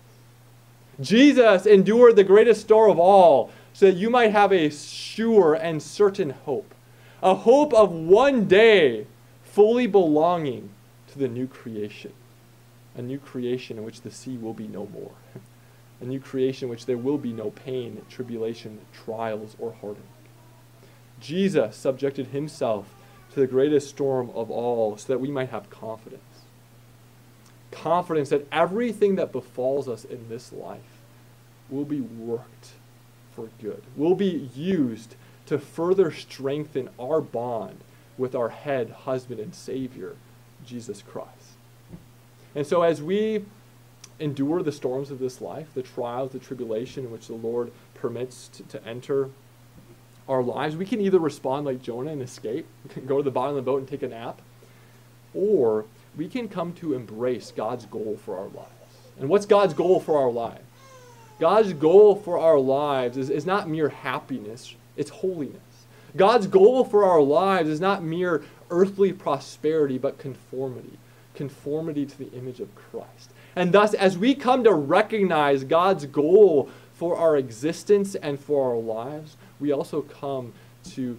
Jesus 1.00 1.66
endured 1.66 2.16
the 2.16 2.24
greatest 2.24 2.62
storm 2.62 2.90
of 2.90 2.98
all 2.98 3.50
so 3.72 3.86
that 3.86 3.96
you 3.96 4.08
might 4.08 4.32
have 4.32 4.52
a 4.52 4.70
sure 4.70 5.54
and 5.54 5.82
certain 5.82 6.30
hope. 6.30 6.72
A 7.22 7.34
hope 7.34 7.74
of 7.74 7.90
one 7.92 8.46
day 8.46 9.06
fully 9.42 9.86
belonging 9.86 10.70
to 11.08 11.18
the 11.18 11.28
new 11.28 11.46
creation. 11.46 12.12
A 12.96 13.02
new 13.02 13.18
creation 13.18 13.78
in 13.78 13.84
which 13.84 14.02
the 14.02 14.10
sea 14.10 14.36
will 14.36 14.54
be 14.54 14.68
no 14.68 14.86
more. 14.86 15.12
A 16.00 16.04
new 16.04 16.20
creation 16.20 16.66
in 16.66 16.70
which 16.70 16.86
there 16.86 16.98
will 16.98 17.18
be 17.18 17.32
no 17.32 17.50
pain, 17.50 18.02
tribulation, 18.10 18.80
trials, 18.92 19.56
or 19.58 19.74
heartache. 19.80 20.02
Jesus 21.20 21.76
subjected 21.76 22.26
himself 22.26 22.86
to 23.34 23.40
the 23.40 23.46
greatest 23.48 23.88
storm 23.88 24.30
of 24.30 24.50
all 24.50 24.96
so 24.96 25.12
that 25.12 25.20
we 25.20 25.30
might 25.30 25.50
have 25.50 25.68
confidence. 25.68 26.22
Confidence 27.72 28.28
that 28.28 28.46
everything 28.52 29.16
that 29.16 29.32
befalls 29.32 29.88
us 29.88 30.04
in 30.04 30.28
this 30.28 30.52
life 30.52 30.80
will 31.68 31.84
be 31.84 32.00
worked 32.00 32.70
for 33.34 33.48
good, 33.60 33.82
will 33.96 34.14
be 34.14 34.48
used 34.54 35.16
to 35.46 35.58
further 35.58 36.12
strengthen 36.12 36.88
our 36.98 37.20
bond 37.20 37.80
with 38.16 38.36
our 38.36 38.50
head, 38.50 38.90
husband, 38.90 39.40
and 39.40 39.52
Savior, 39.52 40.14
Jesus 40.64 41.02
Christ. 41.02 41.58
And 42.54 42.64
so, 42.64 42.82
as 42.82 43.02
we 43.02 43.44
endure 44.20 44.62
the 44.62 44.70
storms 44.70 45.10
of 45.10 45.18
this 45.18 45.40
life, 45.40 45.66
the 45.74 45.82
trials, 45.82 46.30
the 46.30 46.38
tribulation 46.38 47.06
in 47.06 47.10
which 47.10 47.26
the 47.26 47.34
Lord 47.34 47.72
permits 47.94 48.46
to, 48.48 48.62
to 48.62 48.86
enter 48.86 49.30
our 50.28 50.42
lives, 50.42 50.76
we 50.76 50.86
can 50.86 51.00
either 51.00 51.18
respond 51.18 51.66
like 51.66 51.82
Jonah 51.82 52.12
and 52.12 52.22
escape, 52.22 52.66
go 53.06 53.18
to 53.18 53.22
the 53.22 53.30
bottom 53.30 53.56
of 53.56 53.64
the 53.64 53.70
boat 53.70 53.80
and 53.80 53.88
take 53.88 54.02
a 54.02 54.08
nap, 54.08 54.40
or 55.34 55.84
we 56.16 56.28
can 56.28 56.48
come 56.48 56.72
to 56.74 56.94
embrace 56.94 57.52
God's 57.54 57.86
goal 57.86 58.18
for 58.24 58.36
our 58.36 58.48
lives. 58.48 58.70
And 59.18 59.28
what's 59.28 59.46
God's 59.46 59.74
goal 59.74 60.00
for 60.00 60.18
our 60.18 60.30
lives? 60.30 60.62
God's 61.40 61.72
goal 61.72 62.14
for 62.16 62.38
our 62.38 62.58
lives 62.58 63.16
is, 63.16 63.30
is 63.30 63.44
not 63.44 63.68
mere 63.68 63.88
happiness, 63.88 64.74
it's 64.96 65.10
holiness. 65.10 65.60
God's 66.16 66.46
goal 66.46 66.84
for 66.84 67.04
our 67.04 67.20
lives 67.20 67.68
is 67.68 67.80
not 67.80 68.04
mere 68.04 68.44
earthly 68.70 69.12
prosperity, 69.12 69.98
but 69.98 70.18
conformity. 70.18 70.98
Conformity 71.34 72.06
to 72.06 72.18
the 72.18 72.30
image 72.32 72.60
of 72.60 72.74
Christ. 72.76 73.30
And 73.56 73.72
thus, 73.72 73.94
as 73.94 74.16
we 74.16 74.34
come 74.34 74.62
to 74.64 74.72
recognize 74.72 75.64
God's 75.64 76.06
goal 76.06 76.70
for 76.94 77.16
our 77.16 77.36
existence 77.36 78.14
and 78.14 78.38
for 78.38 78.70
our 78.70 78.78
lives, 78.78 79.36
we 79.64 79.72
also 79.72 80.02
come 80.02 80.52
to, 80.90 81.18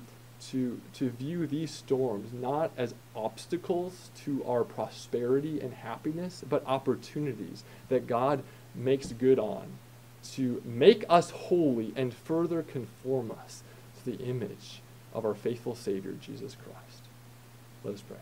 to, 0.51 0.79
to 0.93 1.10
view 1.10 1.47
these 1.47 1.71
storms 1.71 2.31
not 2.31 2.69
as 2.77 2.93
obstacles 3.15 4.12
to 4.23 4.45
our 4.45 4.63
prosperity 4.63 5.60
and 5.60 5.73
happiness, 5.73 6.43
but 6.47 6.63
opportunities 6.67 7.63
that 7.89 8.05
God 8.05 8.43
makes 8.75 9.08
good 9.08 9.39
on 9.39 9.65
to 10.34 10.62
make 10.63 11.05
us 11.10 11.31
holy 11.31 11.91
and 11.95 12.13
further 12.13 12.62
conform 12.62 13.31
us 13.31 13.63
to 13.97 14.12
the 14.12 14.23
image 14.23 14.84
of 15.12 15.25
our 15.25 15.34
faithful 15.34 15.73
Savior, 15.73 16.13
Jesus 16.21 16.55
Christ. 16.55 17.01
Let 17.84 17.95
us 17.95 18.01
pray. 18.01 18.17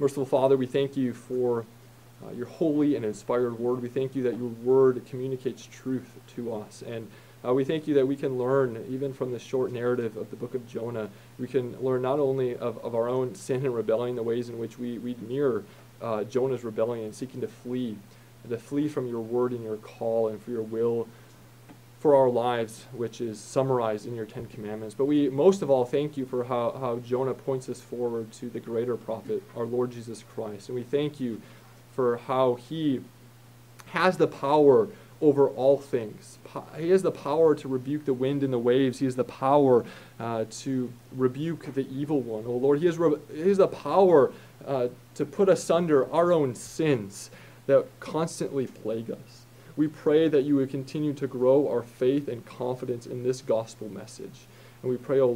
Merciful 0.00 0.26
Father, 0.26 0.56
we 0.56 0.66
thank 0.66 0.96
you 0.96 1.12
for 1.14 1.64
uh, 2.26 2.32
your 2.32 2.46
holy 2.46 2.96
and 2.96 3.04
inspired 3.04 3.58
word. 3.58 3.82
We 3.82 3.88
thank 3.88 4.14
you 4.14 4.22
that 4.24 4.36
your 4.36 4.48
word 4.48 5.02
communicates 5.08 5.66
truth 5.66 6.08
to 6.36 6.54
us. 6.54 6.82
And 6.86 7.10
uh, 7.44 7.52
we 7.52 7.64
thank 7.64 7.86
you 7.86 7.94
that 7.94 8.06
we 8.06 8.16
can 8.16 8.38
learn, 8.38 8.84
even 8.88 9.12
from 9.12 9.32
the 9.32 9.38
short 9.38 9.70
narrative 9.70 10.16
of 10.16 10.30
the 10.30 10.36
book 10.36 10.54
of 10.54 10.66
Jonah, 10.66 11.10
we 11.38 11.46
can 11.46 11.78
learn 11.82 12.02
not 12.02 12.18
only 12.18 12.56
of, 12.56 12.78
of 12.84 12.94
our 12.94 13.08
own 13.08 13.34
sin 13.34 13.64
and 13.66 13.74
rebellion, 13.74 14.16
the 14.16 14.22
ways 14.22 14.48
in 14.48 14.58
which 14.58 14.78
we, 14.78 14.98
we 14.98 15.14
mirror 15.28 15.64
uh, 16.00 16.24
Jonah's 16.24 16.64
rebellion 16.64 17.04
and 17.06 17.14
seeking 17.14 17.40
to 17.42 17.48
flee, 17.48 17.96
to 18.48 18.58
flee 18.58 18.88
from 18.88 19.06
your 19.06 19.20
word 19.20 19.52
and 19.52 19.62
your 19.62 19.76
call 19.76 20.28
and 20.28 20.42
for 20.42 20.50
your 20.50 20.62
will 20.62 21.06
for 22.04 22.14
our 22.14 22.28
lives, 22.28 22.84
which 22.92 23.22
is 23.22 23.40
summarized 23.40 24.06
in 24.06 24.14
your 24.14 24.26
Ten 24.26 24.44
Commandments. 24.44 24.94
But 24.94 25.06
we 25.06 25.30
most 25.30 25.62
of 25.62 25.70
all 25.70 25.86
thank 25.86 26.18
you 26.18 26.26
for 26.26 26.44
how, 26.44 26.76
how 26.78 26.96
Jonah 26.96 27.32
points 27.32 27.66
us 27.70 27.80
forward 27.80 28.30
to 28.32 28.50
the 28.50 28.60
greater 28.60 28.94
prophet, 28.94 29.42
our 29.56 29.64
Lord 29.64 29.90
Jesus 29.90 30.22
Christ. 30.34 30.68
And 30.68 30.76
we 30.76 30.82
thank 30.82 31.18
you 31.18 31.40
for 31.94 32.16
how 32.16 32.54
he 32.54 33.00
has 33.86 34.16
the 34.16 34.26
power 34.26 34.88
over 35.20 35.48
all 35.48 35.78
things. 35.78 36.38
He 36.76 36.90
has 36.90 37.02
the 37.02 37.10
power 37.10 37.54
to 37.54 37.68
rebuke 37.68 38.04
the 38.04 38.12
wind 38.12 38.42
and 38.42 38.52
the 38.52 38.58
waves. 38.58 38.98
He 38.98 39.06
has 39.06 39.16
the 39.16 39.24
power 39.24 39.84
uh, 40.20 40.44
to 40.50 40.92
rebuke 41.16 41.74
the 41.74 41.88
evil 41.88 42.20
one. 42.20 42.44
Oh 42.46 42.56
Lord, 42.56 42.80
He 42.80 42.86
has, 42.86 42.98
re- 42.98 43.18
he 43.32 43.48
has 43.48 43.58
the 43.58 43.68
power 43.68 44.32
uh, 44.66 44.88
to 45.14 45.24
put 45.24 45.48
asunder 45.48 46.12
our 46.12 46.32
own 46.32 46.54
sins 46.54 47.30
that 47.66 47.86
constantly 48.00 48.66
plague 48.66 49.10
us. 49.10 49.46
We 49.76 49.88
pray 49.88 50.28
that 50.28 50.42
you 50.42 50.56
would 50.56 50.70
continue 50.70 51.14
to 51.14 51.26
grow 51.26 51.68
our 51.68 51.82
faith 51.82 52.28
and 52.28 52.44
confidence 52.44 53.06
in 53.06 53.24
this 53.24 53.40
gospel 53.40 53.88
message. 53.88 54.46
And 54.82 54.90
we 54.90 54.98
pray, 54.98 55.18
O 55.18 55.24
oh 55.24 55.28
Lord, 55.28 55.32